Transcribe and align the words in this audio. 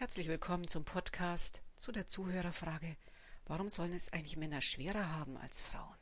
Herzlich 0.00 0.28
willkommen 0.28 0.66
zum 0.66 0.86
Podcast 0.86 1.60
zu 1.76 1.92
der 1.92 2.06
Zuhörerfrage, 2.06 2.96
warum 3.44 3.68
sollen 3.68 3.92
es 3.92 4.10
eigentlich 4.14 4.38
Männer 4.38 4.62
schwerer 4.62 5.10
haben 5.10 5.36
als 5.36 5.60
Frauen? 5.60 5.98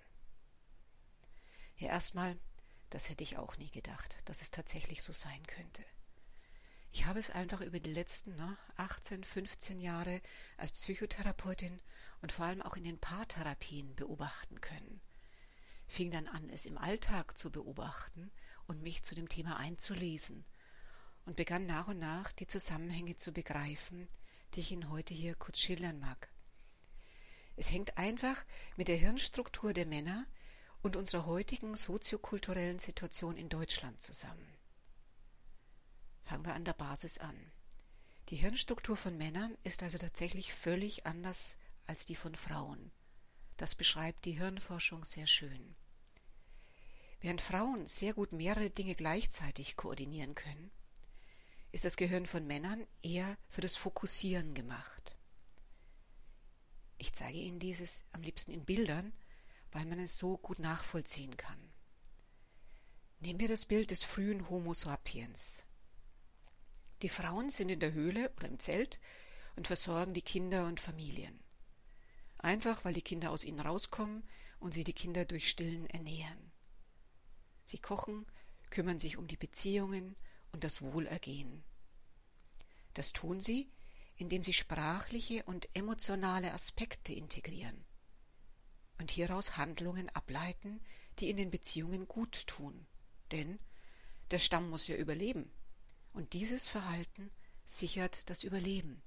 Ja, 1.79 1.89
erstmal, 1.89 2.39
das 2.91 3.09
hätte 3.09 3.25
ich 3.25 3.39
auch 3.39 3.57
nie 3.57 3.71
gedacht, 3.71 4.17
dass 4.27 4.41
es 4.41 4.53
tatsächlich 4.53 5.03
so 5.03 5.13
sein 5.13 5.45
könnte. 5.49 5.83
Ich 6.93 7.07
habe 7.07 7.19
es 7.19 7.31
einfach 7.31 7.61
über 7.61 7.81
die 7.81 7.93
letzten 7.93 8.37
ne, 8.37 8.57
18, 8.77 9.25
15 9.25 9.81
Jahre 9.81 10.23
als 10.59 10.71
Psychotherapeutin 10.71 11.81
und 12.23 12.31
vor 12.31 12.47
allem 12.47 12.63
auch 12.63 12.77
in 12.77 12.85
den 12.85 13.01
Paartherapien 13.01 13.97
beobachten 13.97 14.61
können. 14.61 15.01
Fing 15.89 16.13
dann 16.13 16.29
an, 16.29 16.49
es 16.51 16.67
im 16.67 16.79
Alltag 16.79 17.37
zu 17.37 17.51
beobachten 17.51 18.31
und 18.69 18.81
mich 18.81 19.03
zu 19.03 19.17
dem 19.17 19.29
Thema 19.29 19.57
einzulesen– 19.57 20.45
und 21.29 21.37
begann 21.37 21.67
nach 21.67 21.89
und 21.89 21.99
nach 21.99 22.33
die 22.33 22.47
Zusammenhänge 22.47 23.15
zu 23.15 23.33
begreifen, 23.33 24.09
die 24.55 24.61
ich 24.61 24.73
Ihnen 24.73 24.89
heute 24.89 25.13
hier 25.13 25.35
kurz 25.35 25.61
schildern 25.61 26.01
mag. 26.01 26.31
Es 27.55 27.71
hängt 27.71 27.99
einfach 27.99 28.47
mit 28.77 28.89
der 28.89 28.97
Hirnstruktur 28.97 29.75
der 29.75 29.85
Männer 29.85 30.27
und 30.81 30.97
unserer 30.97 31.27
heutigen 31.27 31.77
soziokulturellen 31.77 32.79
Situation 32.79 33.37
in 33.37 33.51
Deutschland 33.51 34.01
zusammen. 34.01 34.57
Fangen 36.25 36.47
wir 36.47 36.55
an 36.55 36.65
der 36.65 36.73
Basis 36.73 37.19
an. 37.19 37.37
Die 38.31 38.37
Hirnstruktur 38.37 38.97
von 38.97 39.19
Männern 39.19 39.55
ist 39.65 39.83
also 39.83 39.99
tatsächlich 39.99 40.55
völlig 40.55 41.05
anders 41.05 41.59
als 41.87 42.07
die 42.07 42.17
von 42.17 42.37
Frauen. 42.37 42.91
Das 43.59 43.75
beschreibt 43.75 44.25
die 44.25 44.39
Hirnforschung 44.39 45.05
sehr 45.05 45.27
schön. 45.27 45.77
Während 47.21 47.43
Frauen 47.43 47.87
sehr 47.87 48.15
gut 48.15 48.33
mehrere 48.33 48.71
Dinge 48.71 48.95
gleichzeitig 48.95 49.77
koordinieren 49.77 50.35
können, 50.35 50.71
ist 51.73 51.85
das 51.85 51.97
Gehirn 51.97 52.27
von 52.27 52.47
Männern 52.47 52.87
eher 53.03 53.37
für 53.49 53.61
das 53.61 53.77
Fokussieren 53.77 54.55
gemacht. 54.55 55.17
Ich 56.97 57.13
zeige 57.13 57.39
Ihnen 57.39 57.59
dieses 57.61 58.07
am 58.13 58.23
liebsten 58.23 58.53
in 58.53 58.65
Bildern, 58.65 59.13
weil 59.71 59.85
man 59.85 59.99
es 59.99 60.19
so 60.19 60.39
gut 60.39 60.59
nachvollziehen 60.59 61.37
kann. 61.37 61.73
Nehmen 63.21 63.41
wir 63.41 63.49
das 63.49 63.67
Bild 63.67 63.91
des 63.91 64.05
frühen 64.05 64.49
Homo 64.49 64.75
sapiens. 64.75 65.65
Die 67.03 67.09
Frauen 67.09 67.51
sind 67.51 67.69
in 67.69 67.81
der 67.81 67.93
Höhle 67.93 68.33
oder 68.37 68.49
im 68.49 68.59
Zelt 68.59 68.99
und 69.57 69.67
versorgen 69.67 70.15
die 70.15 70.23
Kinder 70.23 70.67
und 70.67 70.81
Familien. 70.81 71.39
Einfach 72.39 72.85
weil 72.85 72.95
die 72.95 73.03
Kinder 73.03 73.31
aus 73.31 73.45
ihnen 73.45 73.61
rauskommen 73.61 74.23
und 74.59 74.73
sie 74.73 74.85
die 74.85 74.93
Kinder 74.93 75.25
durch 75.25 75.49
Stillen 75.49 75.87
ernähren. 75.87 76.53
Sie 77.65 77.79
kochen, 77.79 78.27
kümmern 78.71 78.99
sich 78.99 79.17
um 79.17 79.27
die 79.27 79.37
Beziehungen 79.37 80.17
und 80.53 80.65
das 80.65 80.83
Wohlergehen. 80.83 81.65
Das 82.95 83.13
tun 83.13 83.41
sie, 83.41 83.71
indem 84.17 84.43
sie 84.43 84.53
sprachliche 84.53 85.45
und 85.45 85.69
emotionale 85.75 86.53
Aspekte 86.53 87.13
integrieren 87.13 87.85
und 88.99 89.11
hieraus 89.11 89.57
Handlungen 89.57 90.09
ableiten, 90.11 90.81
die 91.19 91.31
in 91.31 91.37
den 91.37 91.51
Beziehungen 91.51 92.07
gut 92.09 92.47
tun. 92.47 92.87
Denn 93.31 93.59
der 94.31 94.39
Stamm 94.39 94.69
muss 94.71 94.89
ja 94.89 94.97
überleben, 94.97 95.51
und 96.13 96.33
dieses 96.33 96.69
Verhalten 96.69 97.31
sichert 97.65 98.29
das 98.29 98.43
Überleben. 98.43 99.03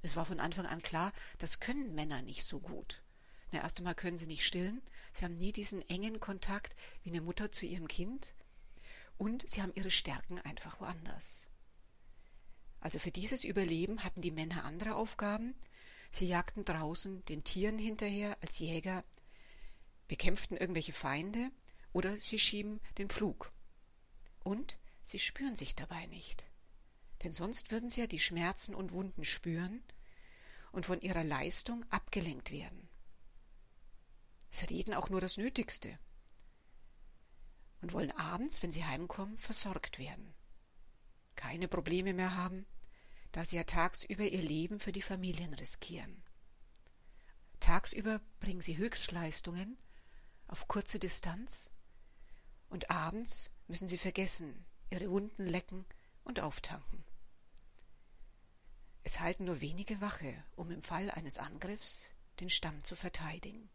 Es 0.00 0.16
war 0.16 0.24
von 0.24 0.40
Anfang 0.40 0.66
an 0.66 0.82
klar, 0.82 1.12
das 1.38 1.60
können 1.60 1.94
Männer 1.94 2.22
nicht 2.22 2.44
so 2.44 2.58
gut. 2.58 3.02
Na, 3.50 3.60
erst 3.60 3.78
einmal 3.78 3.94
können 3.94 4.18
sie 4.18 4.26
nicht 4.26 4.46
stillen, 4.46 4.80
sie 5.12 5.24
haben 5.24 5.36
nie 5.36 5.52
diesen 5.52 5.86
engen 5.88 6.18
Kontakt 6.20 6.74
wie 7.02 7.10
eine 7.10 7.20
Mutter 7.20 7.52
zu 7.52 7.66
ihrem 7.66 7.86
Kind, 7.86 8.34
und 9.18 9.48
sie 9.48 9.62
haben 9.62 9.72
ihre 9.74 9.90
Stärken 9.90 10.38
einfach 10.40 10.80
woanders. 10.80 11.48
Also 12.80 12.98
für 12.98 13.12
dieses 13.12 13.44
Überleben 13.44 14.02
hatten 14.02 14.20
die 14.20 14.32
Männer 14.32 14.64
andere 14.64 14.96
Aufgaben. 14.96 15.54
Sie 16.10 16.26
jagten 16.26 16.64
draußen 16.64 17.24
den 17.26 17.44
Tieren 17.44 17.78
hinterher 17.78 18.36
als 18.40 18.58
Jäger, 18.58 19.04
bekämpften 20.08 20.56
irgendwelche 20.56 20.92
Feinde 20.92 21.50
oder 21.92 22.18
sie 22.20 22.38
schieben 22.38 22.80
den 22.98 23.08
Pflug. 23.08 23.52
Und 24.42 24.76
sie 25.00 25.20
spüren 25.20 25.54
sich 25.54 25.76
dabei 25.76 26.06
nicht. 26.06 26.46
Denn 27.22 27.32
sonst 27.32 27.70
würden 27.70 27.88
sie 27.88 28.00
ja 28.00 28.06
die 28.08 28.18
Schmerzen 28.18 28.74
und 28.74 28.90
Wunden 28.90 29.24
spüren 29.24 29.82
und 30.72 30.86
von 30.86 31.00
ihrer 31.00 31.22
Leistung 31.22 31.84
abgelenkt 31.90 32.50
werden. 32.50 32.88
Sie 34.50 34.66
reden 34.66 34.92
auch 34.92 35.08
nur 35.08 35.20
das 35.20 35.36
Nötigste 35.36 35.98
und 37.82 37.92
wollen 37.92 38.12
abends, 38.12 38.62
wenn 38.62 38.70
sie 38.70 38.84
heimkommen, 38.84 39.36
versorgt 39.36 39.98
werden. 39.98 40.32
Keine 41.34 41.68
Probleme 41.68 42.14
mehr 42.14 42.36
haben, 42.36 42.64
da 43.32 43.44
sie 43.44 43.56
ja 43.56 43.64
tagsüber 43.64 44.24
ihr 44.24 44.42
Leben 44.42 44.78
für 44.78 44.92
die 44.92 45.02
Familien 45.02 45.52
riskieren. 45.54 46.22
Tagsüber 47.60 48.20
bringen 48.40 48.62
sie 48.62 48.76
Höchstleistungen 48.76 49.78
auf 50.46 50.68
kurze 50.68 50.98
Distanz 50.98 51.70
und 52.68 52.90
abends 52.90 53.50
müssen 53.68 53.86
sie 53.86 53.98
vergessen, 53.98 54.64
ihre 54.90 55.10
Wunden 55.10 55.46
lecken 55.46 55.84
und 56.24 56.40
auftanken. 56.40 57.04
Es 59.02 59.20
halten 59.20 59.44
nur 59.44 59.60
wenige 59.60 60.00
Wache, 60.00 60.44
um 60.54 60.70
im 60.70 60.82
Fall 60.82 61.10
eines 61.10 61.38
Angriffs 61.38 62.08
den 62.40 62.50
Stamm 62.50 62.82
zu 62.84 62.94
verteidigen. 62.94 63.68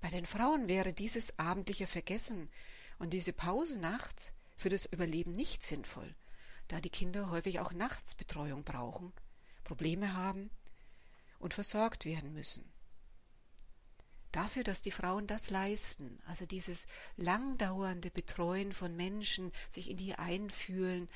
Bei 0.00 0.08
den 0.08 0.24
Frauen 0.24 0.68
wäre 0.68 0.92
dieses 0.92 1.38
abendliche 1.38 1.86
Vergessen 1.86 2.48
und 2.98 3.12
diese 3.12 3.32
Pause 3.32 3.78
nachts 3.78 4.32
für 4.56 4.70
das 4.70 4.86
Überleben 4.86 5.32
nicht 5.32 5.62
sinnvoll, 5.62 6.14
da 6.68 6.80
die 6.80 6.90
Kinder 6.90 7.30
häufig 7.30 7.60
auch 7.60 7.72
nachts 7.72 8.14
Betreuung 8.14 8.64
brauchen, 8.64 9.12
Probleme 9.64 10.14
haben 10.14 10.50
und 11.38 11.54
versorgt 11.54 12.04
werden 12.06 12.32
müssen. 12.32 12.70
Dafür, 14.32 14.62
dass 14.62 14.80
die 14.80 14.92
Frauen 14.92 15.26
das 15.26 15.50
leisten, 15.50 16.18
also 16.26 16.46
dieses 16.46 16.86
langdauernde 17.16 18.10
Betreuen 18.10 18.72
von 18.72 18.96
Menschen, 18.96 19.50
sich 19.68 19.90
in 19.90 19.96
die 19.96 20.14
einfühlen, 20.14 21.08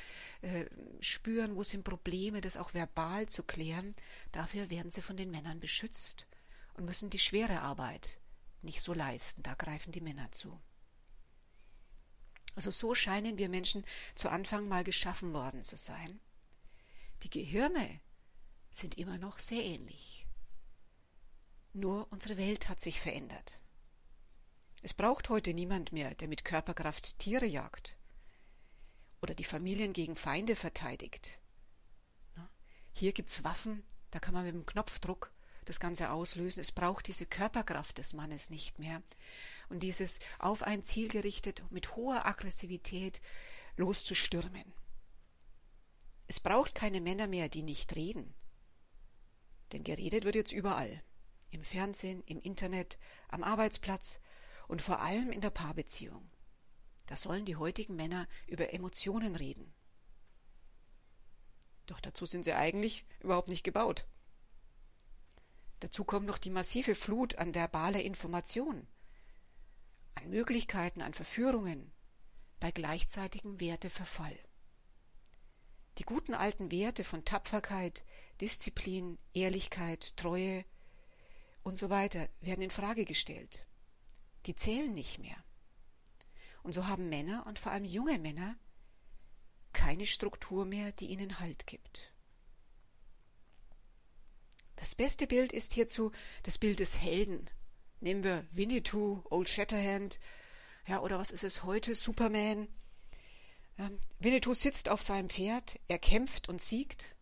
äh, 0.43 0.67
spüren, 1.01 1.55
wo 1.55 1.63
sind 1.63 1.85
Probleme, 1.85 2.41
das 2.41 2.57
auch 2.57 2.75
verbal 2.75 3.29
zu 3.29 3.45
klären, 3.45 3.95
dafür 4.33 4.69
werden 4.69 4.91
sie 4.91 5.01
von 5.01 5.17
den 5.17 5.31
Männern 5.31 5.61
beschützt 5.61 6.27
und 6.75 6.87
müssen 6.87 7.09
die 7.09 7.21
schwere 7.21 7.61
Arbeit 7.61 8.19
nicht 8.65 8.83
so 8.83 8.93
leisten. 8.93 9.43
Da 9.43 9.55
greifen 9.55 9.93
die 9.93 10.01
Männer 10.01 10.31
zu. 10.33 10.61
Also 12.55 12.71
so 12.71 12.95
scheinen 12.95 13.39
wir 13.39 13.49
Menschen 13.49 13.85
zu 14.15 14.29
Anfang 14.29 14.69
mal 14.69 14.85
geschaffen 14.85 15.33
worden 15.33 15.65
zu 15.65 15.77
sein. 15.77 16.21
Die 17.23 17.31
Gehirne 17.31 18.01
sind 18.71 18.99
immer 18.99 19.19
noch 19.19 19.39
sehr 19.39 19.63
ähnlich. 19.63 20.27
Nur 21.73 22.11
unsere 22.13 22.37
Welt 22.37 22.69
hat 22.69 22.81
sich 22.81 23.01
verändert. 23.01 23.61
Es 24.83 24.95
braucht 24.95 25.31
heute 25.31 25.55
niemand 25.55 25.93
mehr, 25.93 26.15
der 26.15 26.29
mit 26.29 26.45
Körperkraft 26.45 27.19
Tiere 27.19 27.47
jagt 27.47 27.97
oder 29.23 29.35
die 29.35 29.45
Familien 29.45 29.93
gegen 29.93 30.15
Feinde 30.15 30.55
verteidigt. 30.55 31.41
Hier 32.93 33.13
gibt's 33.13 33.43
Waffen, 33.43 33.83
da 34.11 34.21
kann 34.21 34.35
man 34.35 34.45
mit 34.45 34.55
dem 34.55 34.67
Knopfdruck 34.67 35.33
das 35.65 35.81
Ganze 35.81 36.11
auslösen. 36.11 36.61
Es 36.61 36.73
braucht 36.73 37.07
diese 37.09 37.27
Körperkraft 37.27 37.99
des 37.99 38.13
Mannes 38.13 38.51
nicht 38.51 38.79
mehr. 38.79 39.03
Und 39.69 39.83
dieses 39.83 40.21
auf 40.39 40.63
ein 40.63 40.85
Ziel 40.85 41.09
gerichtet, 41.09 41.63
mit 41.71 41.97
hoher 41.97 42.27
Aggressivität 42.27 43.21
loszustürmen. 43.77 44.73
Es 46.27 46.41
braucht 46.41 46.75
keine 46.75 47.01
Männer 47.01 47.27
mehr, 47.27 47.49
die 47.49 47.63
nicht 47.63 47.97
reden. 47.97 48.35
Denn 49.73 49.85
geredet 49.85 50.25
wird 50.25 50.35
jetzt 50.35 50.53
überall. 50.53 51.03
Im 51.51 51.65
Fernsehen, 51.65 52.23
im 52.23 52.41
Internet, 52.41 52.99
am 53.29 53.43
Arbeitsplatz 53.43 54.21
und 54.69 54.83
vor 54.83 55.01
allem 55.01 55.31
in 55.31 55.41
der 55.41 55.51
Paarbeziehung. 55.51 56.31
Da 57.07 57.17
sollen 57.17 57.45
die 57.45 57.57
heutigen 57.57 57.97
Männer 57.97 58.27
über 58.47 58.73
Emotionen 58.73 59.37
reden. 59.37 59.73
Doch 61.87 62.01
dazu 62.01 62.25
sind 62.25 62.45
sie 62.45 62.55
eigentlich 62.55 63.05
überhaupt 63.21 63.49
nicht 63.49 63.63
gebaut. 63.63 64.07
Dazu 65.81 66.05
kommt 66.05 66.27
noch 66.27 66.39
die 66.39 66.51
massive 66.51 66.95
Flut 66.95 67.37
an 67.37 67.55
verbaler 67.55 68.03
Information, 68.03 68.87
an 70.15 70.31
Möglichkeiten, 70.31 71.03
an 71.03 71.15
Verführungen, 71.15 71.93
bei 72.61 72.71
gleichzeitigem 72.71 73.61
Werteverfall. 73.61 74.39
Die 75.99 76.05
guten 76.05 76.35
alten 76.35 76.73
Werte 76.73 77.05
von 77.05 77.25
Tapferkeit, 77.25 78.05
Disziplin, 78.41 79.19
Ehrlichkeit, 79.33 80.17
Treue 80.17 80.65
und 81.63 81.77
so 81.77 81.91
weiter 81.91 82.27
werden 82.41 82.63
in 82.63 82.71
Frage 82.71 83.05
gestellt. 83.05 83.67
Die 84.47 84.57
zählen 84.57 84.93
nicht 84.93 85.19
mehr. 85.19 85.37
Und 86.63 86.73
so 86.73 86.87
haben 86.87 87.09
Männer 87.09 87.47
und 87.47 87.59
vor 87.59 87.73
allem 87.73 87.85
junge 87.85 88.19
Männer 88.19 88.57
keine 89.73 90.07
Struktur 90.07 90.65
mehr, 90.65 90.93
die 90.93 91.07
ihnen 91.07 91.41
Halt 91.41 91.67
gibt. 91.67 92.14
Das 94.77 94.95
beste 94.95 95.27
Bild 95.27 95.53
ist 95.53 95.73
hierzu 95.73 96.13
das 96.43 96.59
Bild 96.59 96.81
des 96.81 97.01
Helden. 97.01 97.49
Nehmen 98.01 98.25
wir 98.25 98.47
Winnetou, 98.51 99.23
Old 99.31 99.49
Shatterhand, 99.49 100.19
ja, 100.87 101.01
oder 101.01 101.19
was 101.19 101.31
ist 101.31 101.45
es 101.45 101.63
heute, 101.63 101.95
Superman. 101.95 102.69
Ja, 103.79 103.91
Winnetou 104.19 104.53
sitzt 104.53 104.89
auf 104.89 105.03
seinem 105.03 105.31
Pferd, 105.31 105.79
er 105.89 105.99
kämpft 105.99 106.49
und 106.49 106.61
siegt, 106.61 107.17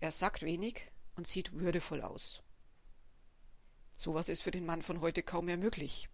er 0.00 0.12
sagt 0.12 0.42
wenig 0.42 0.82
und 1.14 1.26
sieht 1.26 1.52
würdevoll 1.52 2.02
aus. 2.02 2.42
Sowas 3.96 4.28
ist 4.28 4.42
für 4.42 4.50
den 4.50 4.66
Mann 4.66 4.82
von 4.82 5.00
heute 5.00 5.22
kaum 5.22 5.46
mehr 5.46 5.56
möglich. 5.56 6.08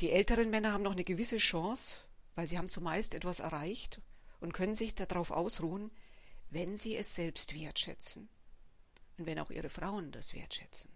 Die 0.00 0.12
älteren 0.12 0.50
Männer 0.50 0.72
haben 0.72 0.84
noch 0.84 0.92
eine 0.92 1.04
gewisse 1.04 1.38
Chance, 1.38 1.96
weil 2.36 2.46
sie 2.46 2.56
haben 2.56 2.68
zumeist 2.68 3.14
etwas 3.14 3.40
erreicht 3.40 4.00
und 4.40 4.52
können 4.52 4.74
sich 4.74 4.94
darauf 4.94 5.32
ausruhen, 5.32 5.90
wenn 6.50 6.76
sie 6.76 6.96
es 6.96 7.14
selbst 7.14 7.58
wertschätzen 7.58 8.28
und 9.18 9.26
wenn 9.26 9.38
auch 9.38 9.50
ihre 9.50 9.68
Frauen 9.68 10.12
das 10.12 10.32
wertschätzen. 10.32 10.90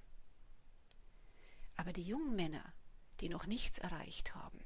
Aber 1.76 1.92
die 1.92 2.04
jungen 2.04 2.36
Männer, 2.36 2.72
die 3.20 3.28
noch 3.28 3.46
nichts 3.46 3.78
erreicht 3.78 4.34
haben, 4.34 4.64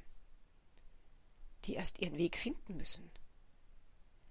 die 1.64 1.75
erst 1.75 1.99
ihren 2.00 2.19
Weg 2.19 2.37
finden 2.37 2.76
müssen, 2.76 3.11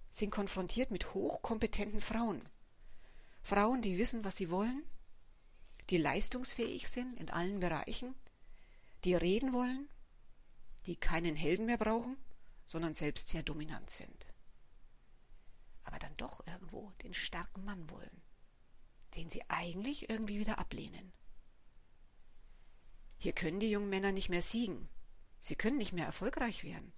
sind 0.09 0.29
konfrontiert 0.29 0.91
mit 0.91 1.13
hochkompetenten 1.13 1.99
Frauen. 1.99 2.47
Frauen, 3.41 3.81
die 3.81 3.97
wissen, 3.97 4.23
was 4.23 4.37
sie 4.37 4.49
wollen, 4.49 4.83
die 5.89 5.97
leistungsfähig 5.97 6.87
sind 6.87 7.19
in 7.19 7.29
allen 7.29 7.59
Bereichen, 7.59 8.15
die 9.03 9.15
reden 9.15 9.53
wollen, 9.53 9.89
die 10.85 10.95
keinen 10.95 11.35
Helden 11.35 11.65
mehr 11.65 11.77
brauchen, 11.77 12.17
sondern 12.65 12.93
selbst 12.93 13.27
sehr 13.27 13.43
dominant 13.43 13.89
sind. 13.89 14.27
Aber 15.83 15.99
dann 15.99 16.15
doch 16.15 16.45
irgendwo 16.47 16.91
den 17.03 17.13
starken 17.13 17.63
Mann 17.65 17.89
wollen, 17.89 18.21
den 19.15 19.29
sie 19.29 19.43
eigentlich 19.49 20.09
irgendwie 20.09 20.39
wieder 20.39 20.59
ablehnen. 20.59 21.13
Hier 23.17 23.33
können 23.33 23.59
die 23.59 23.69
jungen 23.71 23.89
Männer 23.89 24.11
nicht 24.11 24.29
mehr 24.29 24.41
siegen. 24.41 24.89
Sie 25.39 25.55
können 25.55 25.77
nicht 25.77 25.93
mehr 25.93 26.05
erfolgreich 26.05 26.63
werden. 26.63 26.93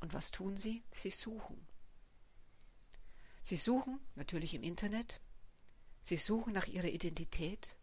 Und 0.00 0.14
was 0.14 0.30
tun 0.30 0.56
sie? 0.56 0.82
Sie 0.92 1.10
suchen. 1.10 1.66
Sie 3.42 3.56
suchen 3.56 4.00
natürlich 4.14 4.54
im 4.54 4.62
Internet, 4.62 5.20
sie 6.00 6.16
suchen 6.16 6.52
nach 6.52 6.66
ihrer 6.66 6.88
Identität 6.88 7.76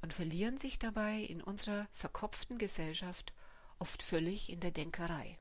und 0.00 0.12
verlieren 0.12 0.58
sich 0.58 0.78
dabei 0.78 1.20
in 1.20 1.40
unserer 1.40 1.88
verkopften 1.92 2.58
Gesellschaft 2.58 3.32
oft 3.78 4.02
völlig 4.02 4.50
in 4.50 4.60
der 4.60 4.72
Denkerei. 4.72 5.38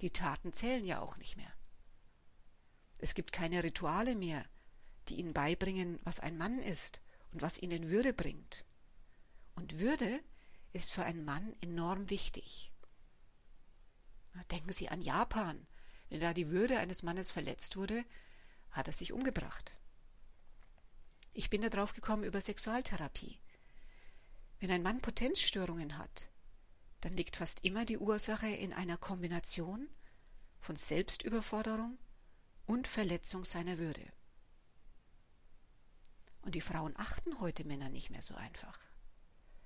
Die 0.00 0.10
Taten 0.10 0.52
zählen 0.52 0.84
ja 0.84 1.00
auch 1.00 1.16
nicht 1.16 1.36
mehr. 1.36 1.52
Es 2.98 3.14
gibt 3.14 3.32
keine 3.32 3.64
Rituale 3.64 4.16
mehr, 4.16 4.44
die 5.08 5.16
ihnen 5.16 5.32
beibringen, 5.32 5.98
was 6.04 6.20
ein 6.20 6.36
Mann 6.36 6.58
ist 6.58 7.00
und 7.32 7.42
was 7.42 7.58
ihnen 7.58 7.90
Würde 7.90 8.12
bringt. 8.12 8.64
Und 9.54 9.80
Würde 9.80 10.20
ist 10.72 10.92
für 10.92 11.04
einen 11.04 11.24
Mann 11.24 11.54
enorm 11.60 12.10
wichtig. 12.10 12.72
Denken 14.50 14.72
Sie 14.72 14.88
an 14.88 15.02
Japan. 15.02 15.66
Wenn 16.08 16.20
da 16.20 16.34
die 16.34 16.50
Würde 16.50 16.78
eines 16.78 17.02
Mannes 17.02 17.30
verletzt 17.30 17.76
wurde, 17.76 18.04
hat 18.70 18.86
er 18.86 18.92
sich 18.92 19.12
umgebracht. 19.12 19.72
Ich 21.34 21.48
bin 21.48 21.62
darauf 21.62 21.92
gekommen 21.92 22.24
über 22.24 22.40
Sexualtherapie. 22.40 23.40
Wenn 24.60 24.70
ein 24.70 24.82
Mann 24.82 25.00
Potenzstörungen 25.00 25.98
hat, 25.98 26.28
dann 27.00 27.16
liegt 27.16 27.36
fast 27.36 27.64
immer 27.64 27.84
die 27.84 27.98
Ursache 27.98 28.48
in 28.48 28.72
einer 28.72 28.96
Kombination 28.96 29.88
von 30.60 30.76
Selbstüberforderung 30.76 31.98
und 32.66 32.86
Verletzung 32.86 33.44
seiner 33.44 33.78
Würde. 33.78 34.06
Und 36.42 36.54
die 36.54 36.60
Frauen 36.60 36.94
achten 36.96 37.40
heute 37.40 37.64
Männer 37.64 37.88
nicht 37.88 38.10
mehr 38.10 38.22
so 38.22 38.34
einfach. 38.34 38.78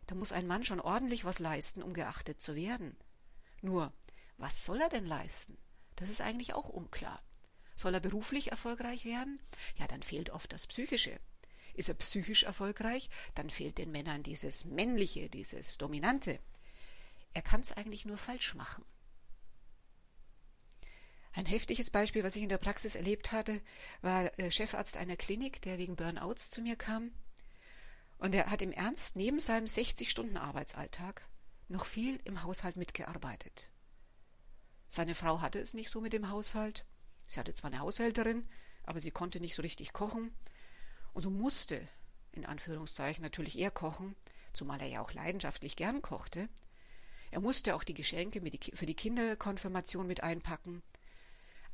Da 0.07 0.15
muss 0.15 0.33
ein 0.33 0.47
Mann 0.47 0.65
schon 0.65 0.81
ordentlich 0.81 1.25
was 1.25 1.39
leisten, 1.39 1.83
um 1.83 1.95
geachtet 1.95 2.41
zu 2.41 2.55
werden. 2.55 2.97
Nur, 3.63 3.93
was 4.37 4.65
soll 4.65 4.81
er 4.81 4.89
denn 4.89 5.07
leisten? 5.07 5.59
Das 5.97 6.09
ist 6.09 6.21
eigentlich 6.21 6.55
auch 6.55 6.69
unklar. 6.69 7.21
Soll 7.75 7.95
er 7.95 8.01
beruflich 8.01 8.51
erfolgreich 8.51 9.05
werden? 9.05 9.41
Ja, 9.77 9.87
dann 9.87 10.03
fehlt 10.03 10.31
oft 10.31 10.53
das 10.53 10.67
Psychische. 10.67 11.19
Ist 11.75 11.89
er 11.89 11.95
psychisch 11.95 12.45
erfolgreich? 12.45 13.11
Dann 13.35 13.51
fehlt 13.51 13.79
den 13.79 13.91
Männern 13.91 14.23
dieses 14.23 14.65
Männliche, 14.65 15.29
dieses 15.29 15.77
Dominante. 15.77 16.39
Er 17.35 17.43
kann 17.43 17.61
es 17.61 17.73
eigentlich 17.73 18.07
nur 18.07 18.17
falsch 18.17 18.55
machen. 18.55 18.85
Ein 21.37 21.45
heftiges 21.45 21.91
Beispiel, 21.91 22.25
was 22.25 22.35
ich 22.35 22.43
in 22.43 22.49
der 22.49 22.57
Praxis 22.57 22.95
erlebt 22.95 23.31
hatte, 23.31 23.61
war 24.01 24.31
der 24.31 24.51
Chefarzt 24.51 24.97
einer 24.97 25.17
Klinik, 25.17 25.61
der 25.61 25.77
wegen 25.77 25.95
Burnouts 25.95 26.49
zu 26.49 26.63
mir 26.63 26.77
kam. 26.77 27.11
Und 28.17 28.35
er 28.35 28.47
hat 28.47 28.63
im 28.63 28.73
Ernst 28.73 29.17
neben 29.17 29.39
seinem 29.39 29.67
60-Stunden-Arbeitsalltag 29.67 31.29
noch 31.69 31.85
viel 31.85 32.19
im 32.25 32.43
Haushalt 32.43 32.79
mitgearbeitet. 32.79 33.69
Seine 34.89 35.15
Frau 35.15 35.43
hatte 35.43 35.59
es 35.59 35.75
nicht 35.75 35.91
so 35.91 36.01
mit 36.01 36.15
dem 36.15 36.31
Haushalt. 36.31 36.87
Sie 37.29 37.39
hatte 37.39 37.53
zwar 37.53 37.71
eine 37.71 37.81
Haushälterin, 37.81 38.49
aber 38.85 39.01
sie 39.01 39.11
konnte 39.11 39.39
nicht 39.39 39.55
so 39.55 39.61
richtig 39.61 39.93
kochen. 39.93 40.35
Und 41.13 41.21
so 41.21 41.29
musste, 41.29 41.87
in 42.33 42.47
Anführungszeichen, 42.47 43.23
natürlich 43.23 43.59
er 43.59 43.71
kochen, 43.71 44.17
zumal 44.55 44.81
er 44.81 44.89
ja 44.89 45.01
auch 45.03 45.13
leidenschaftlich 45.13 45.77
gern 45.77 46.01
kochte. 46.01 46.49
Er 47.31 47.41
musste 47.41 47.75
auch 47.75 47.85
die 47.85 47.93
Geschenke 47.93 48.41
für 48.73 48.87
die 48.87 48.97
Kinderkonfirmation 48.97 50.07
mit 50.07 50.23
einpacken. 50.23 50.83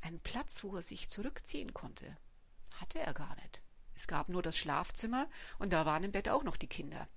Einen 0.03 0.21
Platz, 0.21 0.63
wo 0.63 0.77
er 0.77 0.83
sich 0.83 1.09
zurückziehen 1.09 1.73
konnte, 1.73 2.17
hatte 2.75 3.01
er 3.01 3.15
gar 3.15 3.35
nicht. 3.37 3.63
Es 3.95 4.07
gab 4.07 4.29
nur 4.29 4.43
das 4.43 4.59
Schlafzimmer 4.59 5.29
und 5.59 5.73
da 5.73 5.87
waren 5.87 6.05
im 6.05 6.13
Bett 6.13 6.29
auch 6.29 6.43
noch 6.43 6.57
die 6.57 6.69
Kinder. 6.69 7.09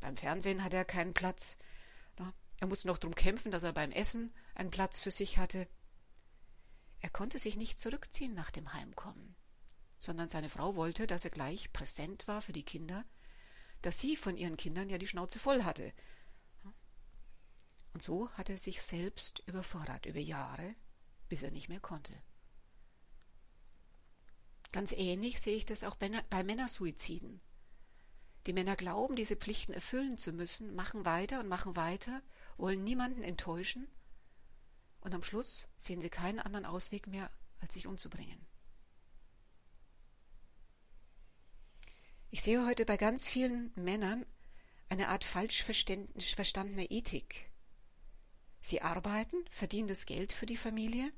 Beim 0.00 0.16
Fernsehen 0.16 0.64
hatte 0.64 0.76
er 0.76 0.84
keinen 0.84 1.14
Platz. 1.14 1.56
Er 2.62 2.68
musste 2.68 2.86
noch 2.86 2.98
darum 2.98 3.16
kämpfen, 3.16 3.50
dass 3.50 3.64
er 3.64 3.72
beim 3.72 3.90
Essen 3.90 4.32
einen 4.54 4.70
Platz 4.70 5.00
für 5.00 5.10
sich 5.10 5.36
hatte. 5.36 5.66
Er 7.00 7.10
konnte 7.10 7.40
sich 7.40 7.56
nicht 7.56 7.76
zurückziehen 7.80 8.34
nach 8.34 8.52
dem 8.52 8.72
Heimkommen, 8.72 9.34
sondern 9.98 10.28
seine 10.28 10.48
Frau 10.48 10.76
wollte, 10.76 11.08
dass 11.08 11.24
er 11.24 11.32
gleich 11.32 11.72
präsent 11.72 12.28
war 12.28 12.40
für 12.40 12.52
die 12.52 12.62
Kinder, 12.62 13.04
dass 13.82 13.98
sie 13.98 14.16
von 14.16 14.36
ihren 14.36 14.56
Kindern 14.56 14.88
ja 14.88 14.98
die 14.98 15.08
Schnauze 15.08 15.40
voll 15.40 15.64
hatte. 15.64 15.92
Und 17.94 18.00
so 18.00 18.30
hat 18.34 18.48
er 18.48 18.58
sich 18.58 18.80
selbst 18.80 19.42
überfordert 19.46 20.06
über 20.06 20.20
Jahre, 20.20 20.76
bis 21.32 21.42
er 21.42 21.50
nicht 21.50 21.70
mehr 21.70 21.80
konnte. 21.80 22.12
Ganz 24.70 24.92
ähnlich 24.92 25.40
sehe 25.40 25.56
ich 25.56 25.64
das 25.64 25.82
auch 25.82 25.96
bei 25.96 26.42
Männersuiziden. 26.44 27.40
Die 28.44 28.52
Männer 28.52 28.76
glauben, 28.76 29.16
diese 29.16 29.36
Pflichten 29.36 29.72
erfüllen 29.72 30.18
zu 30.18 30.32
müssen, 30.32 30.74
machen 30.74 31.06
weiter 31.06 31.40
und 31.40 31.48
machen 31.48 31.74
weiter 31.74 32.20
wollen 32.58 32.84
niemanden 32.84 33.22
enttäuschen 33.22 33.88
und 35.00 35.14
am 35.14 35.22
Schluss 35.22 35.68
sehen 35.78 36.02
sie 36.02 36.10
keinen 36.10 36.38
anderen 36.38 36.66
Ausweg 36.66 37.06
mehr, 37.06 37.30
als 37.60 37.72
sich 37.72 37.86
umzubringen. 37.86 38.46
Ich 42.28 42.42
sehe 42.42 42.66
heute 42.66 42.84
bei 42.84 42.98
ganz 42.98 43.26
vielen 43.26 43.72
Männern 43.74 44.26
eine 44.90 45.08
Art 45.08 45.24
falsch 45.24 45.62
verstandener 45.62 46.90
Ethik. 46.90 47.50
Sie 48.62 48.80
arbeiten, 48.80 49.44
verdienen 49.50 49.88
das 49.88 50.06
Geld 50.06 50.32
für 50.32 50.46
die 50.46 50.56
Familie, 50.56 51.12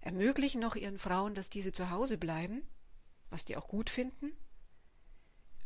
ermöglichen 0.00 0.60
noch 0.60 0.76
ihren 0.76 0.98
Frauen, 0.98 1.34
dass 1.34 1.50
diese 1.50 1.72
zu 1.72 1.90
Hause 1.90 2.18
bleiben, 2.18 2.62
was 3.30 3.44
die 3.44 3.56
auch 3.56 3.68
gut 3.68 3.90
finden, 3.90 4.32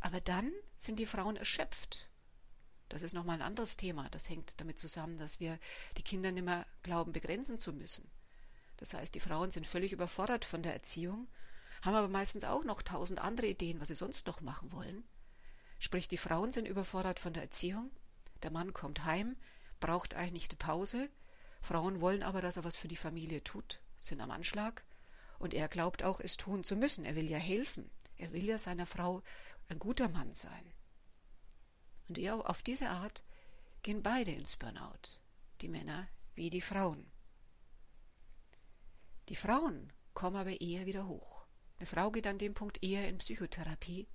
aber 0.01 0.21
dann 0.21 0.53
sind 0.77 0.99
die 0.99 1.07
Frauen 1.07 1.37
erschöpft 1.37 2.11
das 2.91 3.03
ist 3.03 3.15
nochmal 3.15 3.37
ein 3.37 3.43
anderes 3.43 3.77
Thema. 3.77 4.11
Das 4.11 4.29
hängt 4.29 4.61
damit 4.61 4.79
zusammen, 4.79 5.17
dass 5.17 5.41
wir 5.41 5.59
die 5.97 6.03
Kinder 6.03 6.33
nicht 6.33 6.45
mehr 6.45 6.67
glauben, 6.83 7.13
begrenzen 7.13 7.59
zu 7.59 7.73
müssen. 7.73 8.11
Das 8.77 8.95
heißt, 8.95 9.15
die 9.15 9.21
Frauen 9.21 9.51
sind 9.53 9.67
völlig 9.67 9.93
überfordert 9.93 10.45
von 10.45 10.63
der 10.63 10.75
Erziehung, 10.75 11.29
haben 11.83 11.95
aber 11.95 12.09
meistens 12.09 12.45
auch 12.45 12.65
noch 12.65 12.83
tausend 12.83 13.21
andere 13.21 13.47
Ideen, 13.47 13.81
was 13.81 13.89
sie 13.89 13.95
sonst 13.95 14.27
noch 14.27 14.41
machen 14.41 14.73
wollen. 14.73 15.05
Sprich, 15.79 16.09
die 16.09 16.19
Frauen 16.19 16.51
sind 16.51 16.67
überfordert 16.67 17.21
von 17.21 17.33
der 17.33 17.45
Erziehung, 17.45 17.91
der 18.43 18.51
Mann 18.51 18.73
kommt 18.73 19.05
heim, 19.05 19.37
braucht 19.79 20.15
eigentlich 20.15 20.49
eine 20.49 20.57
Pause, 20.57 21.11
Frauen 21.63 22.01
wollen 22.01 22.25
aber, 22.25 22.43
dass 22.43 22.57
er 22.57 22.65
was 22.65 22.77
für 22.77 22.89
die 22.89 22.97
Familie 22.97 23.45
tut, 23.45 23.81
sind 24.01 24.21
am 24.21 24.31
Anschlag, 24.31 24.85
und 25.39 25.55
er 25.55 25.69
glaubt 25.69 26.03
auch, 26.03 26.21
es 26.21 26.37
tun 26.37 26.65
zu 26.65 26.77
müssen. 26.77 27.05
Er 27.05 27.17
will 27.17 27.31
ja 27.31 27.39
helfen. 27.39 27.91
Er 28.17 28.33
will 28.33 28.45
ja 28.45 28.59
seiner 28.59 28.85
Frau 28.85 29.23
ein 29.69 29.79
guter 29.79 30.09
Mann 30.09 30.35
sein. 30.35 30.73
Und 32.09 32.19
auf 32.29 32.63
diese 32.63 32.91
Art 32.91 33.25
gehen 33.83 34.03
beide 34.03 34.33
ins 34.33 34.57
Burnout, 34.57 35.19
die 35.63 35.69
Männer 35.69 36.09
wie 36.35 36.51
die 36.51 36.61
Frauen. 36.61 37.11
Die 39.31 39.37
Frauen 39.37 39.93
kommen 40.13 40.37
aber 40.37 40.61
eher 40.61 40.87
wieder 40.87 41.07
hoch. 41.07 41.47
Eine 41.79 41.87
Frau 41.87 42.11
geht 42.11 42.27
an 42.27 42.37
dem 42.37 42.53
Punkt 42.53 42.83
eher 42.83 43.09
in 43.09 43.19
Psychotherapie, 43.19 44.07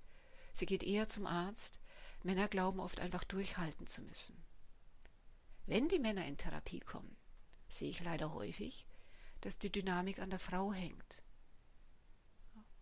sie 0.54 0.66
geht 0.68 0.84
eher 0.84 1.08
zum 1.08 1.26
Arzt, 1.26 1.80
Männer 2.22 2.48
glauben 2.48 2.80
oft 2.80 3.00
einfach 3.00 3.24
durchhalten 3.24 3.88
zu 3.88 4.02
müssen. 4.04 4.44
Wenn 5.66 5.88
die 5.88 6.00
Männer 6.00 6.26
in 6.28 6.38
Therapie 6.38 6.82
kommen, 6.82 7.16
sehe 7.68 7.90
ich 7.90 8.04
leider 8.04 8.34
häufig, 8.34 8.86
dass 9.46 9.58
die 9.58 9.72
Dynamik 9.72 10.20
an 10.20 10.30
der 10.30 10.40
Frau 10.40 10.74
hängt. 10.74 11.24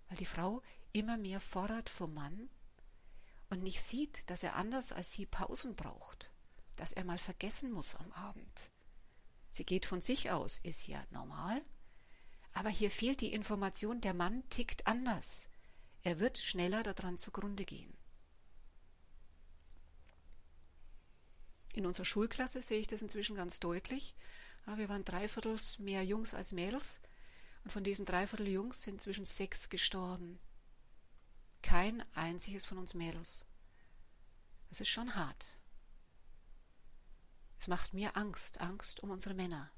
Weil 0.07 0.17
die 0.17 0.25
Frau 0.25 0.61
immer 0.93 1.17
mehr 1.17 1.39
fordert 1.39 1.89
vom 1.89 2.13
Mann 2.13 2.49
und 3.49 3.61
nicht 3.61 3.81
sieht, 3.81 4.29
dass 4.29 4.43
er 4.43 4.55
anders 4.55 4.91
als 4.91 5.11
sie 5.11 5.25
Pausen 5.25 5.75
braucht, 5.75 6.31
dass 6.75 6.91
er 6.91 7.03
mal 7.03 7.19
vergessen 7.19 7.71
muss 7.71 7.95
am 7.95 8.11
Abend, 8.13 8.71
Sie 9.53 9.65
geht 9.65 9.85
von 9.85 10.01
sich 10.01 10.31
aus, 10.31 10.57
ist 10.63 10.87
ja 10.87 11.05
normal. 11.11 11.61
Aber 12.53 12.69
hier 12.69 12.89
fehlt 12.89 13.21
die 13.21 13.33
Information, 13.33 14.01
der 14.01 14.15
Mann 14.15 14.43
tickt 14.49 14.87
anders. 14.87 15.47
Er 16.01 16.19
wird 16.19 16.39
schneller 16.39 16.81
daran 16.81 17.19
zugrunde 17.19 17.63
gehen. 17.63 17.95
In 21.75 21.85
unserer 21.85 22.05
Schulklasse 22.05 22.63
sehe 22.63 22.79
ich 22.79 22.87
das 22.87 23.03
inzwischen 23.03 23.35
ganz 23.35 23.59
deutlich. 23.59 24.15
Ja, 24.65 24.77
wir 24.77 24.89
waren 24.89 25.05
dreiviertels 25.05 25.79
mehr 25.79 26.03
Jungs 26.03 26.33
als 26.33 26.51
Mädels. 26.51 27.01
Und 27.63 27.71
von 27.71 27.83
diesen 27.83 28.05
dreiviertel 28.05 28.47
Jungs 28.47 28.81
sind 28.81 28.95
inzwischen 28.95 29.25
sechs 29.25 29.69
gestorben. 29.69 30.39
Kein 31.61 32.03
einziges 32.13 32.65
von 32.65 32.77
uns 32.77 32.93
Mädels. 32.93 33.45
Das 34.69 34.81
ist 34.81 34.89
schon 34.89 35.15
hart. 35.15 35.57
Es 37.59 37.67
macht 37.67 37.93
mir 37.93 38.17
Angst, 38.17 38.59
Angst 38.59 39.01
um 39.01 39.11
unsere 39.11 39.33
Männer. 39.33 39.71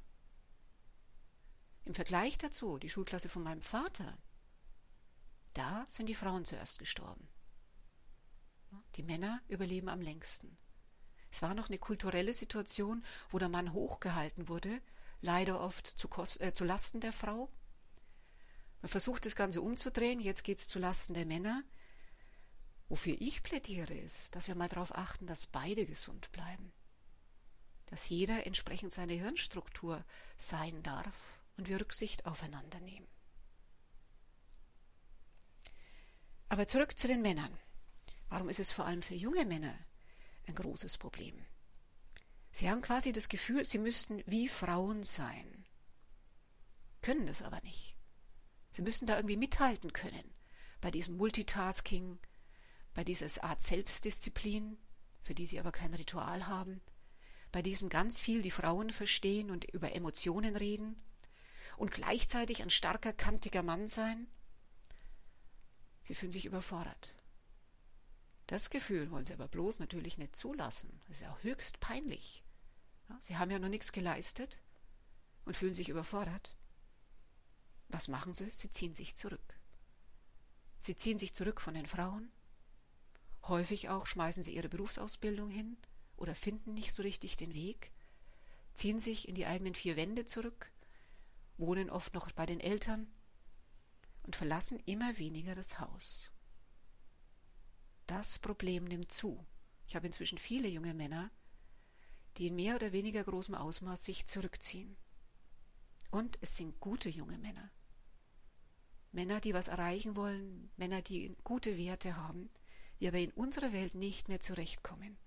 Im 1.84 1.94
Vergleich 1.94 2.38
dazu, 2.39 2.80
die 2.80 2.89
Schulklasse 2.89 3.30
von 3.30 3.44
meinem 3.44 3.62
Vater, 3.62 4.18
da 5.54 5.86
sind 5.88 6.08
die 6.08 6.15
Frauen 6.15 6.46
zuerst 6.46 6.80
gestorben. 6.80 7.27
Die 8.96 9.04
Männer 9.04 9.42
überleben 9.48 9.89
am 9.89 10.01
längsten. 10.01 10.58
Es 11.36 11.42
war 11.42 11.54
noch 11.54 11.68
eine 11.68 11.77
kulturelle 11.77 12.34
Situation, 12.34 13.04
wo 13.30 13.39
der 13.39 13.50
Mann 13.50 13.74
hochgehalten 13.74 14.48
wurde, 14.48 14.82
leider 15.20 15.60
oft 15.60 15.86
zu, 15.86 16.08
äh, 16.39 16.54
zu 16.54 16.63
Lasten 16.63 17.01
der 17.01 17.12
Frau. 17.12 17.50
Man 18.82 18.88
versucht 18.88 19.25
das 19.25 19.36
Ganze 19.36 19.62
umzudrehen, 19.62 20.22
jetzt 20.22 20.46
geht 20.46 20.60
es 20.60 20.70
zu 20.70 20.80
Lasten 20.80 21.13
der 21.13 21.25
Männer. 21.25 21.62
Wofür 22.88 23.18
ich 23.20 23.44
plädiere, 23.44 23.94
ist, 23.94 24.34
dass 24.34 24.48
wir 24.48 24.56
mal 24.56 24.70
darauf 24.70 24.96
achten, 24.96 25.27
dass 25.27 25.46
beide 25.46 25.86
gesund 25.86 26.32
bleiben. 26.32 26.72
Dass 27.88 28.08
jeder 28.08 28.48
entsprechend 28.48 28.94
seine 28.94 29.15
Hirnstruktur 29.15 30.06
sein 30.38 30.84
darf 30.84 31.42
und 31.58 31.68
wir 31.68 31.82
Rücksicht 31.82 32.25
aufeinander 32.25 32.80
nehmen. 32.80 33.10
Aber 36.48 36.65
zurück 36.65 36.98
zu 36.98 37.10
den 37.10 37.22
Männern. 37.22 37.60
Warum 38.30 38.48
ist 38.48 38.62
es 38.62 38.72
vor 38.72 38.86
allem 38.86 39.01
für 39.01 39.15
junge 39.15 39.46
Männer 39.46 39.77
ein 40.48 40.56
großes 40.56 40.98
Problem? 40.98 41.46
Sie 42.52 42.70
haben 42.70 42.82
quasi 42.82 43.12
das 43.12 43.28
Gefühl, 43.30 43.66
sie 43.66 43.80
müssten 43.80 44.24
wie 44.25 44.48
Frauen 44.48 45.04
sein, 45.04 45.66
können 47.02 47.28
es 47.28 47.42
aber 47.42 47.62
nicht. 47.62 47.96
Sie 48.72 48.82
müssen 48.82 49.08
da 49.08 49.16
irgendwie 49.16 49.38
mithalten 49.38 49.94
können 49.94 50.34
bei 50.82 50.92
diesem 50.92 51.18
Multitasking, 51.18 52.20
bei 52.94 53.04
dieser 53.04 53.44
Art 53.44 53.62
Selbstdisziplin, 53.62 54.78
für 55.22 55.34
die 55.34 55.46
sie 55.46 55.60
aber 55.60 55.72
kein 55.72 55.94
Ritual 55.94 56.48
haben, 56.48 56.82
bei 57.52 57.62
diesem 57.62 57.90
ganz 57.90 58.20
viel 58.20 58.42
die 58.42 58.52
Frauen 58.52 58.90
verstehen 58.90 59.50
und 59.50 59.66
über 59.66 59.94
Emotionen 59.96 60.56
reden 60.56 61.02
und 61.78 61.92
gleichzeitig 61.92 62.62
ein 62.62 62.70
starker, 62.70 63.14
kantiger 63.14 63.64
Mann 63.64 63.88
sein? 63.88 64.28
Sie 66.04 66.14
fühlen 66.14 66.32
sich 66.32 66.46
überfordert. 66.46 67.15
Das 68.48 68.70
Gefühl 68.70 69.10
wollen 69.10 69.25
sie 69.25 69.34
aber 69.34 69.48
bloß 69.48 69.80
natürlich 69.80 70.18
nicht 70.18 70.36
zulassen. 70.36 71.02
Das 71.08 71.18
ist 71.18 71.22
ja 71.22 71.38
höchst 71.42 71.80
peinlich. 71.80 72.44
sie 73.22 73.38
haben 73.38 73.52
ja 73.52 73.60
noch 73.60 73.70
nichts 73.70 73.92
geleistet 73.92 74.60
und 75.46 75.58
fühlen 75.58 75.74
sich 75.74 75.90
überfordert. 75.90 76.56
Was 77.90 78.08
machen 78.08 78.34
sie? 78.34 78.50
Sie 78.50 78.70
ziehen 78.70 78.94
sich 78.94 79.16
zurück. 79.16 79.60
Sie 80.78 80.96
ziehen 80.96 81.18
sich 81.18 81.34
zurück 81.34 81.62
von 81.62 81.74
den 81.74 81.88
Frauen. 81.88 82.32
Häufig 83.44 83.90
auch 83.90 84.08
schmeißen 84.08 84.44
sie 84.44 84.56
ihre 84.56 84.70
Berufsausbildung 84.70 85.50
hin 85.50 85.78
oder 86.18 86.36
finden 86.36 86.74
nicht 86.74 86.94
so 86.94 87.04
richtig 87.04 87.38
den 87.38 87.54
Weg, 87.54 87.92
ziehen 88.74 89.00
sich 89.00 89.28
in 89.28 89.36
die 89.36 89.46
eigenen 89.46 89.75
vier 89.75 89.96
Wände 89.96 90.25
zurück, 90.25 90.72
wohnen 91.58 91.90
oft 91.90 92.14
noch 92.14 92.32
bei 92.32 92.46
den 92.46 92.60
Eltern 92.60 93.08
und 94.24 94.36
verlassen 94.36 94.80
immer 94.86 95.18
weniger 95.18 95.56
das 95.56 95.80
Haus. 95.80 96.32
Das 98.08 98.38
Problem 98.40 98.86
nimmt 98.86 99.12
zu. 99.12 99.44
Ich 99.88 99.96
habe 99.96 100.08
inzwischen 100.08 100.38
viele 100.38 100.68
junge 100.68 100.94
Männer, 100.94 101.32
die 102.38 102.48
in 102.48 102.56
mehr 102.56 102.76
oder 102.76 102.92
weniger 102.92 103.24
großem 103.24 103.56
Ausmaß 103.56 104.04
sich 104.04 104.28
zurückziehen. 104.28 104.96
Und 106.12 106.38
es 106.42 106.56
sind 106.56 106.80
gute 106.80 107.10
junge 107.10 107.38
Männer. 107.38 107.72
Männer, 109.12 109.40
die 109.40 109.54
was 109.54 109.70
erreichen 109.70 110.16
wollen, 110.16 110.70
Männer, 110.76 111.02
die 111.02 111.36
gute 111.44 111.78
Werte 111.78 112.18
haben, 112.18 112.50
die 113.00 113.08
aber 113.08 113.18
in 113.18 113.32
unserer 113.32 113.74
Welt 113.74 113.96
nicht 113.96 114.28
mehr 114.28 114.40
zurechtkommen. 114.40 115.18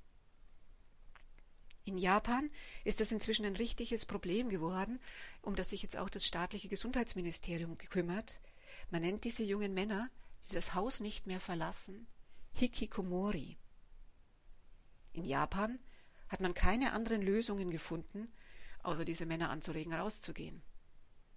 In 1.85 1.97
Japan 1.97 2.51
ist 2.85 3.01
das 3.01 3.13
inzwischen 3.13 3.47
ein 3.47 3.57
richtiges 3.57 4.05
Problem 4.05 4.51
geworden, 4.51 5.01
um 5.41 5.57
das 5.57 5.71
sich 5.71 5.83
jetzt 5.83 5.97
auch 5.97 6.11
das 6.11 6.27
staatliche 6.27 6.69
Gesundheitsministerium 6.69 7.79
kümmert. 7.79 8.41
Man 8.91 9.01
nennt 9.01 9.25
diese 9.25 9.43
jungen 9.43 9.73
Männer, 9.73 10.11
die 10.49 10.55
das 10.55 10.75
Haus 10.75 11.01
nicht 11.01 11.27
mehr 11.27 11.41
verlassen, 11.41 12.07
Hikikomori. 12.59 13.57
In 15.13 15.25
Japan 15.25 15.79
hat 16.29 16.41
man 16.41 16.55
keine 16.55 16.93
anderen 16.93 17.23
Lösungen 17.23 17.71
gefunden, 17.71 18.33
außer 18.83 19.05
diese 19.05 19.27
Männer 19.27 19.51
anzuregen, 19.51 19.93
rauszugehen, 19.93 20.63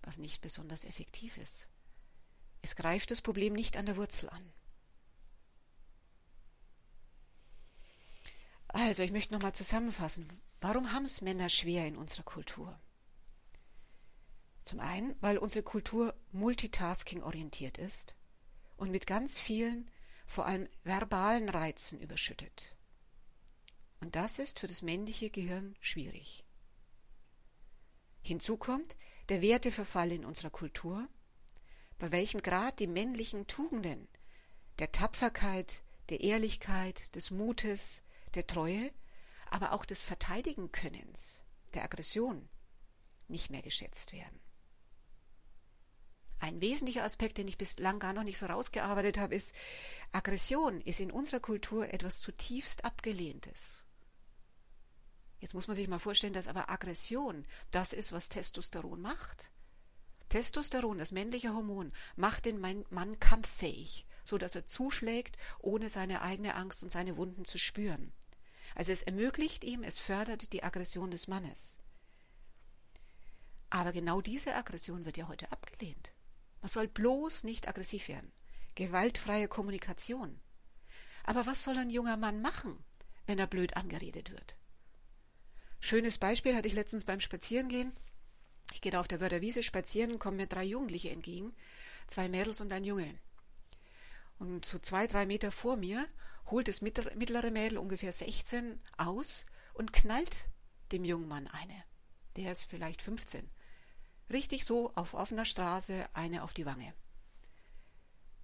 was 0.02 0.18
nicht 0.18 0.42
besonders 0.42 0.84
effektiv 0.84 1.38
ist. 1.38 1.68
Es 2.62 2.76
greift 2.76 3.12
das 3.12 3.22
Problem 3.22 3.54
nicht 3.54 3.78
an 3.78 3.86
der 3.86 3.98
Wurzel 3.98 4.30
an. 4.30 4.54
Also, 8.68 9.04
ich 9.04 9.12
möchte 9.12 9.34
nochmal 9.34 9.54
zusammenfassen. 9.54 10.28
Warum 10.62 10.94
haben 10.94 11.06
es 11.06 11.22
Männer 11.22 11.50
schwer 11.50 11.88
in 11.88 11.98
unserer 11.98 12.24
Kultur? 12.24 12.80
Zum 14.64 14.80
einen, 14.80 15.16
weil 15.22 15.38
unsere 15.38 15.64
Kultur 15.64 16.14
multitasking 16.32 17.24
orientiert 17.24 17.78
ist 17.78 18.16
und 18.78 18.92
mit 18.92 19.08
ganz 19.08 19.38
vielen, 19.38 19.90
vor 20.32 20.46
allem 20.46 20.66
verbalen 20.86 21.50
Reizen 21.50 22.00
überschüttet. 22.00 22.74
Und 24.00 24.16
das 24.16 24.40
ist 24.40 24.60
für 24.60 24.68
das 24.68 24.82
männliche 24.82 25.30
Gehirn 25.30 25.76
schwierig. 25.82 26.46
Hinzu 28.22 28.56
kommt 28.56 28.96
der 29.28 29.42
Werteverfall 29.42 30.14
in 30.14 30.24
unserer 30.24 30.50
Kultur, 30.50 31.08
bei 32.00 32.12
welchem 32.14 32.42
Grad 32.42 32.80
die 32.80 32.88
männlichen 32.88 33.46
Tugenden 33.48 34.08
der 34.80 34.94
Tapferkeit, 34.94 35.82
der 36.08 36.22
Ehrlichkeit, 36.22 37.14
des 37.14 37.30
Mutes, 37.30 38.02
der 38.34 38.48
Treue, 38.48 38.90
aber 39.50 39.74
auch 39.74 39.84
des 39.84 40.02
Verteidigenkönnens, 40.02 41.44
der 41.74 41.84
Aggression 41.84 42.48
nicht 43.28 43.50
mehr 43.50 43.62
geschätzt 43.62 44.14
werden. 44.14 44.40
Ein 46.42 46.60
wesentlicher 46.60 47.04
Aspekt, 47.04 47.38
den 47.38 47.48
ich 47.48 47.60
bislang 47.60 48.00
gar 48.00 48.14
noch 48.14 48.24
nicht 48.24 48.40
so 48.40 48.48
rausgearbeitet 48.48 49.20
habe, 49.20 49.36
ist, 49.36 49.56
Aggression 50.12 50.82
ist 50.82 51.00
in 51.00 51.12
unserer 51.12 51.40
Kultur 51.40 51.94
etwas 51.94 52.20
zutiefst 52.20 52.84
Abgelehntes. 52.84 53.86
Jetzt 55.40 55.54
muss 55.54 55.68
man 55.68 55.76
sich 55.76 55.88
mal 55.88 56.00
vorstellen, 56.00 56.34
dass 56.34 56.48
aber 56.48 56.72
Aggression 56.72 57.46
das 57.70 57.94
ist, 57.94 58.12
was 58.12 58.30
Testosteron 58.30 59.00
macht. 59.00 59.52
Testosteron, 60.30 60.98
das 60.98 61.12
männliche 61.12 61.54
Hormon, 61.54 61.94
macht 62.16 62.46
den 62.46 62.60
Mann 62.60 63.20
kampffähig, 63.20 64.08
so 64.24 64.40
dass 64.40 64.56
er 64.56 64.66
zuschlägt, 64.66 65.38
ohne 65.60 65.92
seine 65.92 66.24
eigene 66.24 66.56
Angst 66.56 66.82
und 66.82 66.90
seine 66.90 67.18
Wunden 67.18 67.46
zu 67.46 67.60
spüren. 67.60 68.12
Also 68.74 68.92
es 68.92 69.04
ermöglicht 69.04 69.64
ihm, 69.64 69.84
es 69.84 70.00
fördert 70.00 70.54
die 70.54 70.64
Aggression 70.64 71.12
des 71.12 71.28
Mannes. 71.28 71.78
Aber 73.70 73.92
genau 73.92 74.22
diese 74.22 74.56
Aggression 74.56 75.06
wird 75.06 75.18
ja 75.18 75.28
heute 75.28 75.52
abgelehnt. 75.52 76.14
Man 76.62 76.70
soll 76.70 76.88
bloß 76.88 77.44
nicht 77.44 77.68
aggressiv 77.68 78.08
werden. 78.08 78.32
Gewaltfreie 78.76 79.48
Kommunikation. 79.48 80.40
Aber 81.24 81.46
was 81.46 81.64
soll 81.64 81.78
ein 81.78 81.90
junger 81.90 82.18
Mann 82.18 82.42
machen, 82.42 82.84
wenn 83.26 83.40
er 83.40 83.48
blöd 83.48 83.76
angeredet 83.76 84.32
wird? 84.32 84.56
Schönes 85.80 86.18
Beispiel 86.18 86.56
hatte 86.56 86.68
ich 86.68 86.76
letztens 86.76 87.04
beim 87.04 87.20
Spazierengehen. 87.20 87.92
Ich 88.74 88.82
gehe 88.82 88.92
da 88.92 89.00
auf 89.00 89.08
der 89.08 89.20
Wörterwiese 89.20 89.64
spazieren, 89.64 90.20
kommen 90.20 90.38
mir 90.38 90.48
drei 90.48 90.64
Jugendliche 90.64 91.10
entgegen, 91.10 91.54
zwei 92.08 92.30
Mädels 92.30 92.62
und 92.62 92.72
ein 92.72 92.84
Junge. 92.84 93.20
Und 94.38 94.66
so 94.66 94.80
zwei, 94.80 95.08
drei 95.08 95.26
Meter 95.26 95.52
vor 95.52 95.76
mir 95.76 96.08
holt 96.50 96.68
das 96.68 96.82
mittlere 96.82 97.52
Mädel, 97.52 97.78
ungefähr 97.78 98.12
16, 98.12 98.80
aus 98.98 99.46
und 99.74 99.94
knallt 99.94 100.46
dem 100.92 101.04
jungen 101.04 101.28
Mann 101.28 101.48
eine. 101.48 101.84
Der 102.36 102.52
ist 102.52 102.66
vielleicht 102.66 103.02
15. 103.02 103.50
Richtig 104.32 104.66
so 104.66 104.94
auf 104.96 105.14
offener 105.14 105.46
Straße 105.46 106.08
eine 106.14 106.44
auf 106.44 106.54
die 106.54 106.66
Wange. 106.66 106.94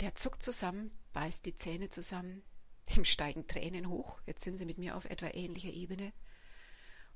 Der 0.02 0.16
zuckt 0.16 0.44
zusammen, 0.44 0.92
beißt 1.14 1.46
die 1.46 1.56
Zähne 1.56 1.90
zusammen, 1.90 2.44
ihm 2.96 3.06
steigen 3.06 3.48
Tränen 3.48 3.90
hoch, 3.90 4.20
jetzt 4.26 4.44
sind 4.44 4.58
sie 4.58 4.66
mit 4.66 4.78
mir 4.78 4.96
auf 4.96 5.06
etwa 5.06 5.28
ähnlicher 5.28 5.70
Ebene. 5.70 6.14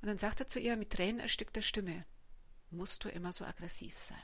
Und 0.01 0.07
dann 0.07 0.17
sagt 0.17 0.39
er 0.39 0.47
zu 0.47 0.59
ihr 0.59 0.77
mit 0.77 0.91
Tränen 0.91 1.19
erstickter 1.19 1.61
Stimme, 1.61 2.05
musst 2.69 3.03
du 3.03 3.09
immer 3.09 3.33
so 3.33 3.45
aggressiv 3.45 3.97
sein? 3.97 4.17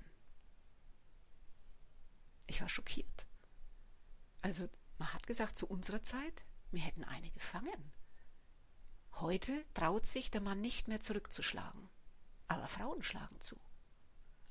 Ich 2.48 2.62
war 2.62 2.70
schockiert. 2.70 3.28
Also, 4.42 4.70
man 4.98 5.14
hat 5.14 5.28
gesagt, 5.28 5.58
zu 5.58 5.68
unserer 5.68 6.02
Zeit, 6.02 6.46
wir 6.72 6.82
hätten 6.82 7.04
eine 7.04 7.30
gefangen. 7.32 7.92
Heute 9.20 9.66
traut 9.74 10.06
sich 10.06 10.32
der 10.32 10.42
Mann 10.42 10.62
nicht 10.62 10.88
mehr 10.88 11.02
zurückzuschlagen. 11.02 11.90
aber 12.48 12.68
Frauen 12.68 13.04
schlagen 13.04 13.40
zu. 13.42 13.60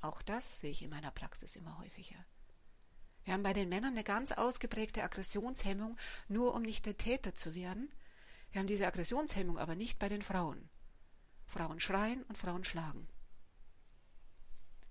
Auch 0.06 0.22
das 0.22 0.60
sehe 0.60 0.70
ich 0.70 0.82
in 0.82 0.90
meiner 0.90 1.10
Praxis 1.10 1.56
immer 1.56 1.78
häufiger. 1.78 2.24
Wir 3.24 3.34
haben 3.34 3.42
bei 3.42 3.52
den 3.52 3.68
Männern 3.68 3.94
eine 3.94 4.04
ganz 4.04 4.30
ausgeprägte 4.30 5.02
Aggressionshemmung, 5.02 5.98
nur 6.28 6.54
um 6.54 6.62
nicht 6.62 6.86
der 6.86 6.96
Täter 6.96 7.34
zu 7.34 7.56
werden. 7.56 7.90
Wir 8.52 8.60
haben 8.60 8.68
diese 8.68 8.86
Aggressionshemmung 8.86 9.58
aber 9.58 9.74
nicht 9.74 9.98
bei 9.98 10.08
den 10.08 10.22
Frauen. 10.22 10.70
Frauen 11.44 11.80
schreien 11.80 12.22
und 12.22 12.38
Frauen 12.38 12.62
schlagen. 12.62 13.08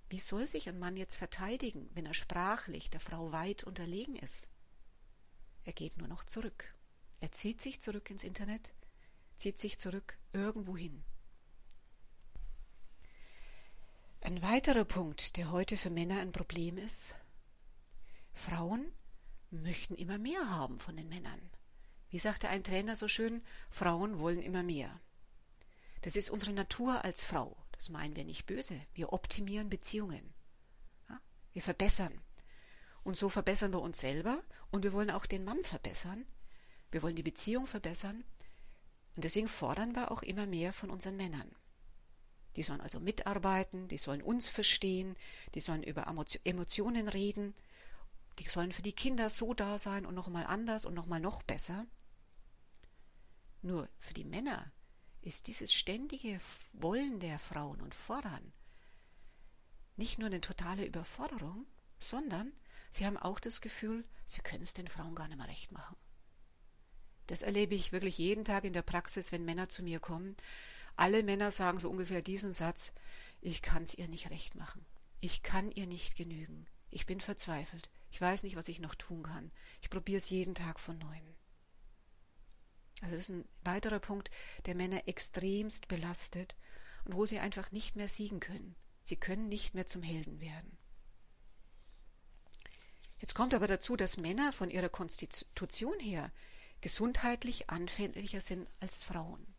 Wie 0.09 0.19
soll 0.19 0.47
sich 0.47 0.67
ein 0.67 0.79
Mann 0.79 0.97
jetzt 0.97 1.15
verteidigen, 1.15 1.89
wenn 1.93 2.05
er 2.05 2.13
sprachlich 2.13 2.89
der 2.89 2.99
Frau 2.99 3.31
weit 3.31 3.63
unterlegen 3.63 4.17
ist? 4.17 4.49
Er 5.63 5.71
geht 5.71 5.97
nur 5.97 6.09
noch 6.09 6.25
zurück. 6.25 6.75
Er 7.21 7.31
zieht 7.31 7.61
sich 7.61 7.79
zurück 7.79 8.09
ins 8.09 8.25
Internet, 8.25 8.73
zieht 9.37 9.59
sich 9.59 9.79
zurück 9.79 10.17
irgendwo 10.33 10.75
hin. 10.75 11.05
Ein 14.25 14.41
weiterer 14.41 14.85
Punkt, 14.85 15.37
der 15.37 15.51
heute 15.51 15.77
für 15.77 15.91
Männer 15.91 16.19
ein 16.19 16.31
Problem 16.31 16.79
ist, 16.79 17.15
Frauen 18.33 18.91
möchten 19.51 19.93
immer 19.93 20.17
mehr 20.17 20.49
haben 20.49 20.79
von 20.79 20.97
den 20.97 21.07
Männern. 21.09 21.39
Wie 22.09 22.17
sagte 22.17 22.49
ein 22.49 22.63
Trainer 22.63 22.95
so 22.95 23.07
schön, 23.07 23.43
Frauen 23.69 24.17
wollen 24.17 24.41
immer 24.41 24.63
mehr. 24.63 24.99
Das 26.01 26.15
ist 26.15 26.31
unsere 26.31 26.53
Natur 26.53 27.05
als 27.05 27.23
Frau. 27.23 27.55
Das 27.73 27.89
meinen 27.89 28.15
wir 28.15 28.25
nicht 28.25 28.47
böse. 28.47 28.81
Wir 28.95 29.13
optimieren 29.13 29.69
Beziehungen. 29.69 30.33
Wir 31.53 31.61
verbessern. 31.61 32.19
Und 33.03 33.17
so 33.17 33.29
verbessern 33.29 33.73
wir 33.73 33.81
uns 33.81 33.99
selber 33.99 34.41
und 34.71 34.83
wir 34.83 34.93
wollen 34.93 35.11
auch 35.11 35.27
den 35.27 35.43
Mann 35.45 35.63
verbessern. 35.63 36.25
Wir 36.89 37.03
wollen 37.03 37.15
die 37.15 37.21
Beziehung 37.21 37.67
verbessern. 37.67 38.25
Und 39.15 39.23
deswegen 39.23 39.47
fordern 39.47 39.93
wir 39.93 40.09
auch 40.09 40.23
immer 40.23 40.47
mehr 40.47 40.73
von 40.73 40.89
unseren 40.89 41.15
Männern. 41.15 41.55
Die 42.55 42.63
sollen 42.63 42.81
also 42.81 42.99
mitarbeiten, 42.99 43.87
die 43.87 43.97
sollen 43.97 44.21
uns 44.21 44.47
verstehen, 44.47 45.15
die 45.53 45.59
sollen 45.59 45.83
über 45.83 46.07
Emotionen 46.43 47.07
reden, 47.07 47.53
die 48.39 48.47
sollen 48.47 48.71
für 48.71 48.81
die 48.81 48.93
Kinder 48.93 49.29
so 49.29 49.53
da 49.53 49.77
sein 49.77 50.05
und 50.05 50.15
nochmal 50.15 50.45
anders 50.45 50.85
und 50.85 50.93
nochmal 50.93 51.19
noch 51.19 51.43
besser. 51.43 51.85
Nur 53.61 53.89
für 53.99 54.13
die 54.13 54.25
Männer 54.25 54.71
ist 55.21 55.47
dieses 55.47 55.73
ständige 55.73 56.39
Wollen 56.73 57.19
der 57.19 57.39
Frauen 57.39 57.81
und 57.81 57.93
Fordern 57.93 58.53
nicht 59.97 60.19
nur 60.19 60.27
eine 60.27 60.41
totale 60.41 60.85
Überforderung, 60.85 61.65
sondern 61.97 62.51
sie 62.91 63.05
haben 63.05 63.17
auch 63.17 63.39
das 63.39 63.61
Gefühl, 63.61 64.05
sie 64.25 64.41
können 64.41 64.63
es 64.63 64.73
den 64.73 64.87
Frauen 64.87 65.15
gar 65.15 65.27
nicht 65.27 65.37
mehr 65.37 65.47
recht 65.47 65.71
machen. 65.71 65.95
Das 67.27 67.41
erlebe 67.41 67.75
ich 67.75 67.91
wirklich 67.91 68.17
jeden 68.17 68.45
Tag 68.45 68.65
in 68.65 68.73
der 68.73 68.81
Praxis, 68.81 69.31
wenn 69.31 69.45
Männer 69.45 69.69
zu 69.69 69.83
mir 69.83 69.99
kommen. 69.99 70.35
Alle 70.95 71.23
Männer 71.23 71.51
sagen 71.51 71.79
so 71.79 71.89
ungefähr 71.89 72.21
diesen 72.21 72.53
Satz, 72.53 72.93
ich 73.41 73.61
kann 73.61 73.83
es 73.83 73.93
ihr 73.93 74.07
nicht 74.07 74.29
recht 74.29 74.55
machen. 74.55 74.85
Ich 75.19 75.43
kann 75.43 75.71
ihr 75.71 75.87
nicht 75.87 76.15
genügen. 76.15 76.67
Ich 76.89 77.05
bin 77.05 77.19
verzweifelt. 77.19 77.89
Ich 78.11 78.21
weiß 78.21 78.43
nicht, 78.43 78.55
was 78.55 78.69
ich 78.69 78.79
noch 78.79 78.95
tun 78.95 79.23
kann. 79.23 79.51
Ich 79.81 79.89
probiere 79.89 80.17
es 80.17 80.29
jeden 80.29 80.55
Tag 80.55 80.79
von 80.79 80.97
neuem. 80.97 81.35
Also 83.01 83.15
das 83.15 83.29
ist 83.29 83.35
ein 83.35 83.47
weiterer 83.63 83.99
Punkt, 83.99 84.31
der 84.65 84.75
Männer 84.75 85.07
extremst 85.07 85.87
belastet 85.87 86.55
und 87.03 87.15
wo 87.15 87.25
sie 87.25 87.39
einfach 87.39 87.71
nicht 87.71 87.95
mehr 87.95 88.07
siegen 88.07 88.39
können. 88.39 88.75
Sie 89.03 89.17
können 89.17 89.49
nicht 89.49 89.75
mehr 89.75 89.85
zum 89.85 90.01
Helden 90.01 90.39
werden. 90.39 90.77
Jetzt 93.19 93.33
kommt 93.33 93.53
aber 93.53 93.67
dazu, 93.67 93.95
dass 93.95 94.17
Männer 94.17 94.51
von 94.53 94.69
ihrer 94.69 94.89
Konstitution 94.89 95.99
her 95.99 96.31
gesundheitlich 96.81 97.69
anfälliger 97.69 98.41
sind 98.41 98.67
als 98.79 99.03
Frauen. 99.03 99.54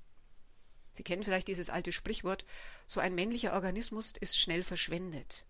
Sie 0.97 1.03
kennen 1.03 1.25
vielleicht 1.25 1.49
dieses 1.49 1.69
alte 1.69 1.93
Sprichwort, 1.93 2.47
so 2.87 3.01
ein 3.01 3.15
männlicher 3.15 3.53
Organismus 3.53 4.13
ist 4.19 4.39
schnell 4.39 4.63
verschwendet. 4.63 5.45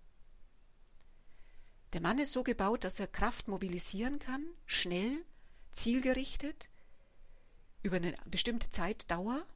Der 1.93 2.01
Mann 2.01 2.19
ist 2.19 2.33
so 2.33 2.43
gebaut, 2.43 2.83
dass 2.83 2.99
er 2.99 3.07
Kraft 3.07 3.47
mobilisieren 3.47 4.19
kann, 4.19 4.45
schnell, 4.67 5.25
zielgerichtet, 5.71 6.69
über 7.83 7.97
eine 7.97 8.17
bestimmte 8.25 8.71
Zeitdauer 8.71 9.47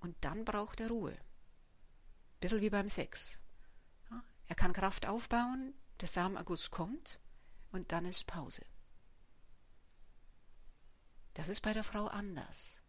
und 0.00 0.16
dann 0.22 0.46
braucht 0.46 0.80
er 0.80 0.88
Ruhe. 0.88 1.12
Ein 1.12 2.40
bisschen 2.40 2.62
wie 2.62 2.70
beim 2.70 2.88
Sex. 2.88 3.38
Er 4.46 4.54
kann 4.54 4.72
Kraft 4.72 5.06
aufbauen, 5.06 5.74
der 6.00 6.08
Samenerguss 6.08 6.70
kommt 6.70 7.20
und 7.72 7.92
dann 7.92 8.06
ist 8.06 8.26
Pause. 8.26 8.64
Das 11.34 11.50
ist 11.50 11.60
bei 11.60 11.74
der 11.74 11.84
Frau 11.84 12.06
anders. 12.06 12.80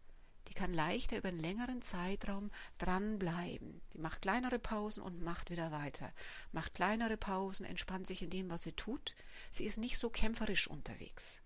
Die 0.48 0.54
kann 0.54 0.72
leichter 0.72 1.18
über 1.18 1.28
einen 1.28 1.40
längeren 1.40 1.82
Zeitraum 1.82 2.50
dranbleiben. 2.78 3.80
Die 3.92 3.98
macht 3.98 4.22
kleinere 4.22 4.58
Pausen 4.58 5.02
und 5.02 5.22
macht 5.22 5.50
wieder 5.50 5.72
weiter. 5.72 6.12
Macht 6.52 6.74
kleinere 6.74 7.16
Pausen, 7.16 7.66
entspannt 7.66 8.06
sich 8.06 8.22
in 8.22 8.30
dem, 8.30 8.48
was 8.50 8.62
sie 8.62 8.72
tut. 8.72 9.14
Sie 9.50 9.64
ist 9.64 9.78
nicht 9.78 9.98
so 9.98 10.10
kämpferisch 10.10 10.68
unterwegs. 10.68 11.42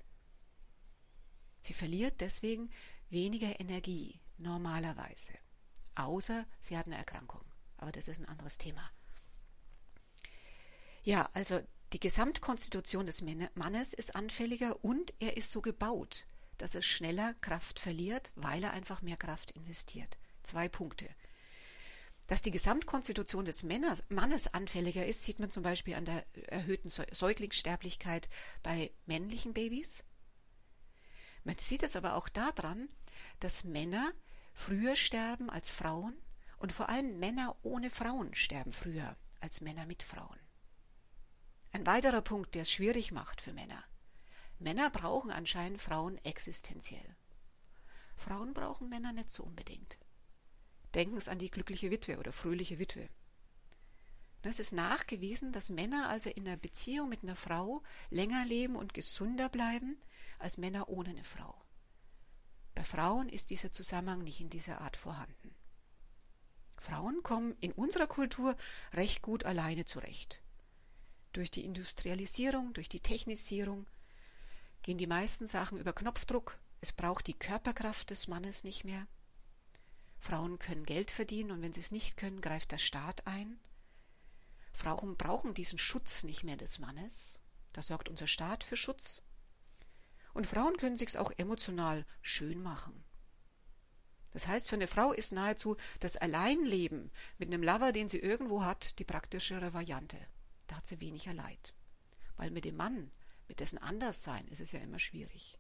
Sie 1.61 1.75
verliert 1.75 2.21
deswegen 2.21 2.71
weniger 3.09 3.59
Energie 3.61 4.21
normalerweise. 4.39 5.35
Außer 5.95 6.47
sie 6.61 6.77
hat 6.77 6.87
eine 6.87 6.97
Erkrankung. 6.97 7.45
Aber 7.77 7.93
das 7.93 8.09
ist 8.09 8.19
ein 8.19 8.29
anderes 8.29 8.59
Thema. 8.59 8.91
Ja, 11.03 11.29
also 11.33 11.61
die 11.93 12.01
Gesamtkonstitution 12.01 13.07
des 13.07 13.23
Mannes 13.55 13.95
ist 13.95 14.15
anfälliger 14.15 14.85
und 14.85 15.13
er 15.19 15.37
ist 15.37 15.51
so 15.51 15.61
gebaut, 15.61 16.27
dass 16.63 16.75
er 16.75 16.83
schneller 16.83 17.35
Kraft 17.41 17.79
verliert, 17.79 18.33
weil 18.35 18.63
er 18.63 18.73
einfach 18.73 19.03
mehr 19.03 19.17
Kraft 19.17 19.51
investiert. 19.53 20.19
Zwei 20.43 20.69
Punkte. 20.69 21.09
Dass 22.27 22.43
die 22.43 22.53
Gesamtkonstitution 22.53 23.45
des 23.45 23.65
Männers, 23.65 24.05
Mannes 24.09 24.55
anfälliger 24.55 25.05
ist, 25.05 25.25
sieht 25.25 25.41
man 25.41 25.51
zum 25.51 25.65
Beispiel 25.65 25.95
an 25.95 26.05
der 26.05 26.25
erhöhten 26.49 26.89
Säuglingssterblichkeit 26.89 28.29
bei 28.63 28.93
männlichen 29.07 29.53
Babys. 29.53 30.05
Man 31.43 31.59
sieht 31.59 31.83
es 31.83 31.97
aber 31.97 32.15
auch 32.15 32.29
daran, 32.29 32.89
dass 33.41 33.65
Männer 33.65 34.13
früher 34.53 34.95
sterben 34.95 35.51
als 35.51 35.71
Frauen 35.71 36.15
und 36.59 36.73
vor 36.73 36.89
allem 36.89 37.19
Männer 37.19 37.57
ohne 37.63 37.91
Frauen 37.91 38.35
sterben 38.35 38.73
früher 38.73 39.17
als 39.41 39.61
Männer 39.61 39.87
mit 39.87 40.03
Frauen. 40.03 40.39
Ein 41.73 41.87
weiterer 41.87 42.21
Punkt, 42.21 42.55
der 42.55 42.63
es 42.63 42.71
schwierig 42.71 43.11
macht 43.11 43.41
für 43.41 43.53
Männer. 43.53 43.83
Männer 44.61 44.91
brauchen 44.91 45.31
anscheinend 45.31 45.81
Frauen 45.81 46.23
existenziell. 46.23 47.17
Frauen 48.15 48.53
brauchen 48.53 48.91
Männer 48.91 49.13
nicht 49.13 49.31
so 49.31 49.43
unbedingt. 49.43 49.99
Denken 50.95 51.19
Sie 51.19 51.31
an 51.31 51.39
die 51.39 51.51
glückliche 51.51 51.91
Witwe 51.91 52.19
oder 52.19 52.31
fröhliche 52.31 52.79
Witwe. 52.79 53.09
Es 54.43 54.59
ist 54.59 54.73
nachgewiesen, 54.73 55.53
dass 55.53 55.71
Männer 55.71 56.11
also 56.11 56.29
in 56.29 56.47
einer 56.47 56.59
Beziehung 56.59 57.09
mit 57.09 57.23
einer 57.23 57.37
Frau 57.37 57.83
länger 58.11 58.45
leben 58.45 58.77
und 58.77 58.93
gesünder 58.93 59.49
bleiben 59.49 59.99
als 60.39 60.59
Männer 60.59 60.91
ohne 60.91 61.11
eine 61.11 61.25
Frau. 61.25 61.55
Bei 62.75 62.85
Frauen 62.85 63.31
ist 63.31 63.49
dieser 63.49 63.73
Zusammenhang 63.73 64.23
nicht 64.23 64.43
in 64.43 64.51
dieser 64.51 64.83
Art 64.83 64.97
vorhanden. 64.97 65.55
Frauen 66.77 67.23
kommen 67.23 67.57
in 67.61 67.73
unserer 67.73 68.07
Kultur 68.07 68.57
recht 68.93 69.23
gut 69.23 69.45
alleine 69.45 69.87
zurecht. 69.87 70.43
Durch 71.33 71.51
die 71.51 71.65
Industrialisierung, 71.65 72.75
durch 72.75 72.91
die 72.91 73.01
Technisierung 73.01 73.87
gehen 74.83 74.99
die 74.99 75.07
meisten 75.07 75.47
Sachen 75.47 75.79
über 75.79 75.93
Knopfdruck. 75.93 76.59
Es 76.81 76.93
braucht 76.93 77.27
die 77.27 77.39
Körperkraft 77.39 78.11
des 78.11 78.29
Mannes 78.29 78.65
nicht 78.65 78.85
mehr. 78.85 79.07
Frauen 80.19 80.59
können 80.59 80.85
Geld 80.85 81.11
verdienen 81.11 81.51
und 81.51 81.63
wenn 81.63 81.73
sie 81.73 81.81
es 81.81 81.91
nicht 81.91 82.17
können, 82.17 82.41
greift 82.41 82.73
der 82.73 82.79
Staat 82.79 83.27
ein. 83.27 83.59
Frauen 84.73 85.17
brauchen 85.17 85.55
diesen 85.55 85.79
Schutz 85.79 86.25
nicht 86.25 86.45
mehr 86.45 86.57
des 86.57 86.79
Mannes. 86.79 87.41
Da 87.73 87.83
sorgt 87.83 88.09
unser 88.09 88.27
Staat 88.27 88.65
für 88.65 88.77
Schutz. 88.77 89.23
Und 90.33 90.47
Frauen 90.47 90.77
können 90.77 90.97
sich's 90.97 91.17
auch 91.17 91.33
emotional 91.37 92.07
schön 92.23 92.63
machen. 92.63 93.05
Das 94.31 94.47
heißt, 94.47 94.69
für 94.69 94.77
eine 94.77 94.87
Frau 94.87 95.13
ist 95.13 95.33
nahezu 95.33 95.77
das 95.99 96.17
Alleinleben 96.17 97.11
mit 97.39 97.49
einem 97.49 97.63
Lover, 97.63 97.93
den 97.93 98.09
sie 98.09 98.19
irgendwo 98.19 98.65
hat, 98.65 98.99
die 98.99 99.05
praktischere 99.05 99.75
Variante. 99.75 100.19
Da 100.69 100.77
hat 100.77 100.87
sie 100.87 101.01
weniger 101.01 101.35
Leid. 101.35 101.75
Weil 102.37 102.51
mit 102.51 102.65
dem 102.65 102.77
Mann, 102.77 103.11
mit 103.51 103.59
dessen 103.59 103.79
Anderssein, 103.79 104.47
ist 104.47 104.61
es 104.61 104.71
ja 104.71 104.79
immer 104.79 105.01
schwierig. 105.01 105.59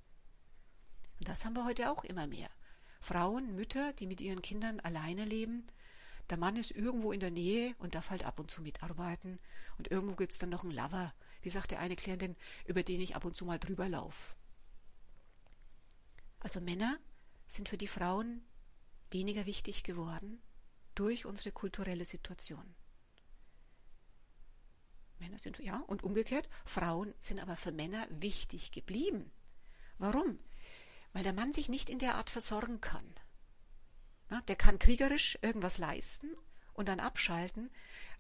Und 1.18 1.28
das 1.28 1.44
haben 1.44 1.56
wir 1.56 1.64
heute 1.64 1.90
auch 1.90 2.04
immer 2.04 2.28
mehr. 2.28 2.48
Frauen, 3.00 3.56
Mütter, 3.56 3.92
die 3.94 4.06
mit 4.06 4.20
ihren 4.20 4.42
Kindern 4.42 4.78
alleine 4.78 5.24
leben. 5.24 5.66
Der 6.30 6.38
Mann 6.38 6.54
ist 6.54 6.70
irgendwo 6.70 7.10
in 7.10 7.18
der 7.18 7.32
Nähe 7.32 7.74
und 7.78 7.96
darf 7.96 8.10
halt 8.10 8.22
ab 8.22 8.38
und 8.38 8.48
zu 8.48 8.62
mitarbeiten. 8.62 9.40
Und 9.76 9.90
irgendwo 9.90 10.14
gibt 10.14 10.32
es 10.32 10.38
dann 10.38 10.50
noch 10.50 10.62
einen 10.62 10.70
Lover, 10.70 11.12
wie 11.42 11.50
sagte 11.50 11.80
eine 11.80 11.96
Klientin, 11.96 12.36
über 12.64 12.84
den 12.84 13.00
ich 13.00 13.16
ab 13.16 13.24
und 13.24 13.36
zu 13.36 13.44
mal 13.44 13.58
drüber 13.58 13.88
laufe. 13.88 14.36
Also 16.38 16.60
Männer 16.60 16.96
sind 17.48 17.68
für 17.68 17.76
die 17.76 17.88
Frauen 17.88 18.44
weniger 19.10 19.46
wichtig 19.46 19.82
geworden 19.82 20.40
durch 20.94 21.26
unsere 21.26 21.50
kulturelle 21.50 22.04
Situation. 22.04 22.76
Männer 25.20 25.38
sind, 25.38 25.58
ja, 25.58 25.78
und 25.86 26.02
umgekehrt, 26.02 26.48
Frauen 26.64 27.14
sind 27.20 27.40
aber 27.40 27.56
für 27.56 27.72
Männer 27.72 28.06
wichtig 28.10 28.72
geblieben. 28.72 29.30
Warum? 29.98 30.38
Weil 31.12 31.22
der 31.22 31.32
Mann 31.32 31.52
sich 31.52 31.68
nicht 31.68 31.90
in 31.90 31.98
der 31.98 32.14
Art 32.16 32.30
versorgen 32.30 32.80
kann. 32.80 33.14
Na, 34.28 34.40
der 34.42 34.56
kann 34.56 34.78
kriegerisch 34.78 35.38
irgendwas 35.42 35.78
leisten 35.78 36.30
und 36.72 36.88
dann 36.88 37.00
abschalten, 37.00 37.70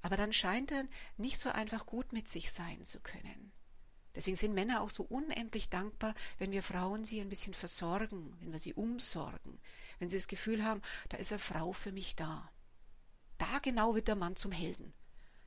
aber 0.02 0.16
dann 0.16 0.32
scheint 0.32 0.72
er 0.72 0.84
nicht 1.16 1.38
so 1.38 1.50
einfach 1.50 1.86
gut 1.86 2.12
mit 2.12 2.28
sich 2.28 2.52
sein 2.52 2.84
zu 2.84 3.00
können. 3.00 3.52
Deswegen 4.14 4.36
sind 4.36 4.54
Männer 4.54 4.80
auch 4.80 4.90
so 4.90 5.04
unendlich 5.04 5.68
dankbar, 5.70 6.14
wenn 6.38 6.50
wir 6.50 6.62
Frauen 6.64 7.04
sie 7.04 7.20
ein 7.20 7.28
bisschen 7.28 7.54
versorgen, 7.54 8.36
wenn 8.40 8.50
wir 8.50 8.58
sie 8.58 8.74
umsorgen, 8.74 9.60
wenn 9.98 10.10
sie 10.10 10.16
das 10.16 10.26
Gefühl 10.26 10.64
haben, 10.64 10.82
da 11.08 11.16
ist 11.16 11.30
eine 11.30 11.38
Frau 11.38 11.72
für 11.72 11.92
mich 11.92 12.16
da. 12.16 12.50
Da 13.38 13.58
genau 13.60 13.94
wird 13.94 14.08
der 14.08 14.16
Mann 14.16 14.34
zum 14.36 14.50
Helden. 14.50 14.92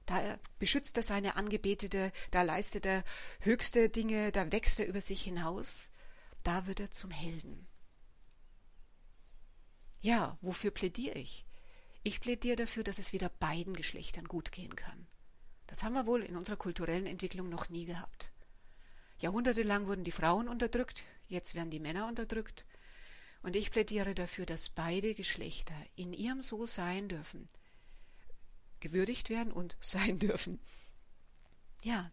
Da 0.05 0.37
beschützt 0.59 0.97
er 0.97 1.03
seine 1.03 1.35
Angebetete, 1.35 2.11
da 2.31 2.41
leistet 2.41 2.85
er 2.85 3.03
höchste 3.39 3.89
Dinge, 3.89 4.31
da 4.31 4.51
wächst 4.51 4.79
er 4.79 4.87
über 4.87 5.01
sich 5.01 5.21
hinaus, 5.21 5.91
da 6.43 6.67
wird 6.67 6.79
er 6.79 6.91
zum 6.91 7.11
Helden. 7.11 7.67
Ja, 10.01 10.37
wofür 10.41 10.71
plädiere 10.71 11.17
ich? 11.17 11.45
Ich 12.03 12.19
plädiere 12.19 12.57
dafür, 12.57 12.83
dass 12.83 12.99
es 12.99 13.13
wieder 13.13 13.29
beiden 13.29 13.73
Geschlechtern 13.73 14.25
gut 14.25 14.51
gehen 14.51 14.75
kann. 14.75 15.07
Das 15.67 15.83
haben 15.83 15.93
wir 15.93 16.05
wohl 16.05 16.21
in 16.21 16.35
unserer 16.35 16.57
kulturellen 16.57 17.05
Entwicklung 17.05 17.47
noch 17.47 17.69
nie 17.69 17.85
gehabt. 17.85 18.33
Jahrhundertelang 19.19 19.87
wurden 19.87 20.03
die 20.03 20.11
Frauen 20.11 20.49
unterdrückt, 20.49 21.05
jetzt 21.27 21.55
werden 21.55 21.69
die 21.69 21.79
Männer 21.79 22.07
unterdrückt. 22.09 22.65
Und 23.41 23.55
ich 23.55 23.71
plädiere 23.71 24.13
dafür, 24.13 24.45
dass 24.45 24.67
beide 24.67 25.13
Geschlechter 25.13 25.75
in 25.95 26.11
ihrem 26.11 26.41
So 26.41 26.65
sein 26.65 27.07
dürfen, 27.07 27.47
gewürdigt 28.83 29.29
werden 29.29 29.51
und 29.51 29.75
sein 29.81 30.19
dürfen. 30.19 30.59
Ja, 31.81 32.11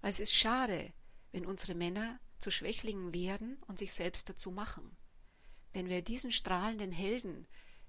weil 0.00 0.10
es 0.10 0.20
ist 0.20 0.34
schade, 0.34 0.92
wenn 1.32 1.44
unsere 1.44 1.74
Männer 1.74 2.18
zu 2.38 2.50
Schwächlingen 2.50 3.12
werden 3.12 3.58
und 3.66 3.78
sich 3.78 3.92
selbst 3.92 4.28
dazu 4.28 4.50
machen. 4.50 4.96
Wenn 5.72 5.88
wir 5.88 6.02
diesen 6.02 6.32
strahlenden 6.32 6.92
Helden, 6.92 7.46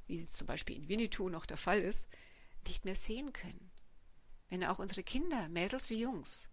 wie 0.07 0.19
es 0.19 0.31
zum 0.31 0.47
Beispiel 0.47 0.75
in 0.75 0.89
Winnetou 0.89 1.29
noch 1.29 1.45
der 1.45 1.57
Fall 1.57 1.81
ist, 1.81 2.09
nicht 2.67 2.83
mehr 2.83 2.95
sehen 2.95 3.31
können. 3.31 3.71
Wenn 4.49 4.63
auch 4.63 4.79
unsere 4.79 5.03
Kinder, 5.03 5.47
Mädels 5.49 5.89
wie 5.89 5.99
Jungs, 5.99 6.49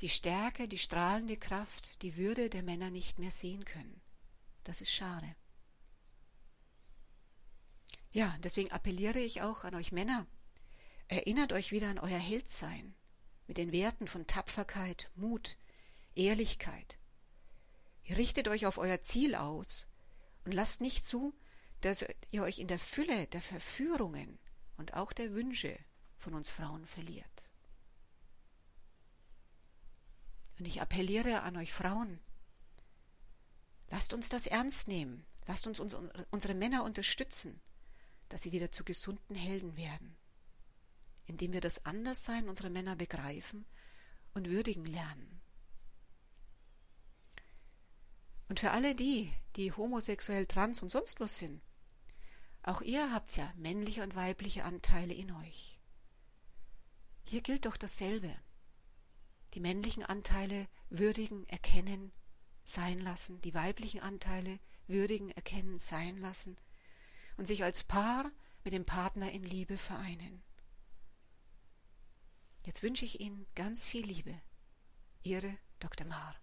die 0.00 0.08
Stärke, 0.08 0.68
die 0.68 0.78
strahlende 0.78 1.36
Kraft, 1.36 2.02
die 2.02 2.16
Würde 2.16 2.50
der 2.50 2.62
Männer 2.62 2.90
nicht 2.90 3.18
mehr 3.18 3.30
sehen 3.30 3.64
können. 3.64 4.00
Das 4.64 4.80
ist 4.80 4.92
schade. 4.92 5.36
Ja, 8.10 8.36
deswegen 8.42 8.72
appelliere 8.72 9.20
ich 9.20 9.42
auch 9.42 9.64
an 9.64 9.74
euch 9.74 9.92
Männer. 9.92 10.26
Erinnert 11.08 11.52
euch 11.52 11.70
wieder 11.70 11.88
an 11.88 11.98
euer 11.98 12.18
Heldsein 12.18 12.94
mit 13.46 13.58
den 13.58 13.70
Werten 13.72 14.08
von 14.08 14.26
Tapferkeit, 14.26 15.10
Mut, 15.14 15.56
Ehrlichkeit. 16.14 16.98
Ihr 18.04 18.16
richtet 18.16 18.48
euch 18.48 18.66
auf 18.66 18.78
euer 18.78 19.02
Ziel 19.02 19.34
aus 19.34 19.86
und 20.44 20.52
lasst 20.52 20.80
nicht 20.80 21.04
zu, 21.04 21.34
dass 21.80 22.04
ihr 22.30 22.42
euch 22.42 22.58
in 22.58 22.66
der 22.66 22.78
Fülle 22.78 23.26
der 23.28 23.40
Verführungen 23.40 24.38
und 24.76 24.94
auch 24.94 25.12
der 25.12 25.32
Wünsche 25.32 25.78
von 26.18 26.34
uns 26.34 26.50
Frauen 26.50 26.86
verliert. 26.86 27.48
Und 30.58 30.66
ich 30.66 30.80
appelliere 30.80 31.42
an 31.42 31.56
euch 31.56 31.72
Frauen, 31.72 32.18
lasst 33.90 34.12
uns 34.12 34.28
das 34.28 34.46
ernst 34.46 34.88
nehmen, 34.88 35.24
lasst 35.46 35.66
uns, 35.66 35.78
uns 35.78 35.94
unsere 36.30 36.54
Männer 36.54 36.82
unterstützen, 36.82 37.60
dass 38.28 38.42
sie 38.42 38.52
wieder 38.52 38.72
zu 38.72 38.82
gesunden 38.82 39.36
Helden 39.36 39.76
werden, 39.76 40.16
indem 41.26 41.52
wir 41.52 41.60
das 41.60 41.84
Anderssein 41.84 42.48
unserer 42.48 42.70
Männer 42.70 42.96
begreifen 42.96 43.66
und 44.34 44.48
würdigen 44.48 44.84
lernen. 44.84 45.40
Und 48.48 48.60
für 48.60 48.70
alle 48.70 48.94
die, 48.94 49.32
die 49.56 49.72
homosexuell, 49.72 50.46
trans 50.46 50.82
und 50.82 50.88
sonst 50.88 51.20
was 51.20 51.38
sind, 51.38 51.60
auch 52.62 52.80
ihr 52.80 53.12
habt 53.12 53.36
ja 53.36 53.52
männliche 53.56 54.02
und 54.02 54.14
weibliche 54.14 54.64
Anteile 54.64 55.14
in 55.14 55.32
euch. 55.32 55.78
Hier 57.24 57.42
gilt 57.42 57.66
doch 57.66 57.76
dasselbe 57.76 58.34
die 59.54 59.60
männlichen 59.60 60.02
Anteile 60.02 60.68
würdigen, 60.90 61.48
erkennen, 61.48 62.12
sein 62.64 62.98
lassen, 62.98 63.40
die 63.40 63.54
weiblichen 63.54 64.00
Anteile 64.00 64.58
würdigen, 64.86 65.30
erkennen, 65.30 65.78
sein 65.78 66.18
lassen 66.18 66.58
und 67.36 67.46
sich 67.46 67.64
als 67.64 67.82
Paar 67.82 68.30
mit 68.64 68.72
dem 68.72 68.84
Partner 68.84 69.32
in 69.32 69.42
Liebe 69.42 69.78
vereinen. 69.78 70.42
Jetzt 72.66 72.82
wünsche 72.82 73.04
ich 73.04 73.20
Ihnen 73.20 73.46
ganz 73.54 73.86
viel 73.86 74.04
Liebe. 74.04 74.34
Ihre 75.22 75.56
Dr. 75.78 76.04
Maar. 76.04 76.34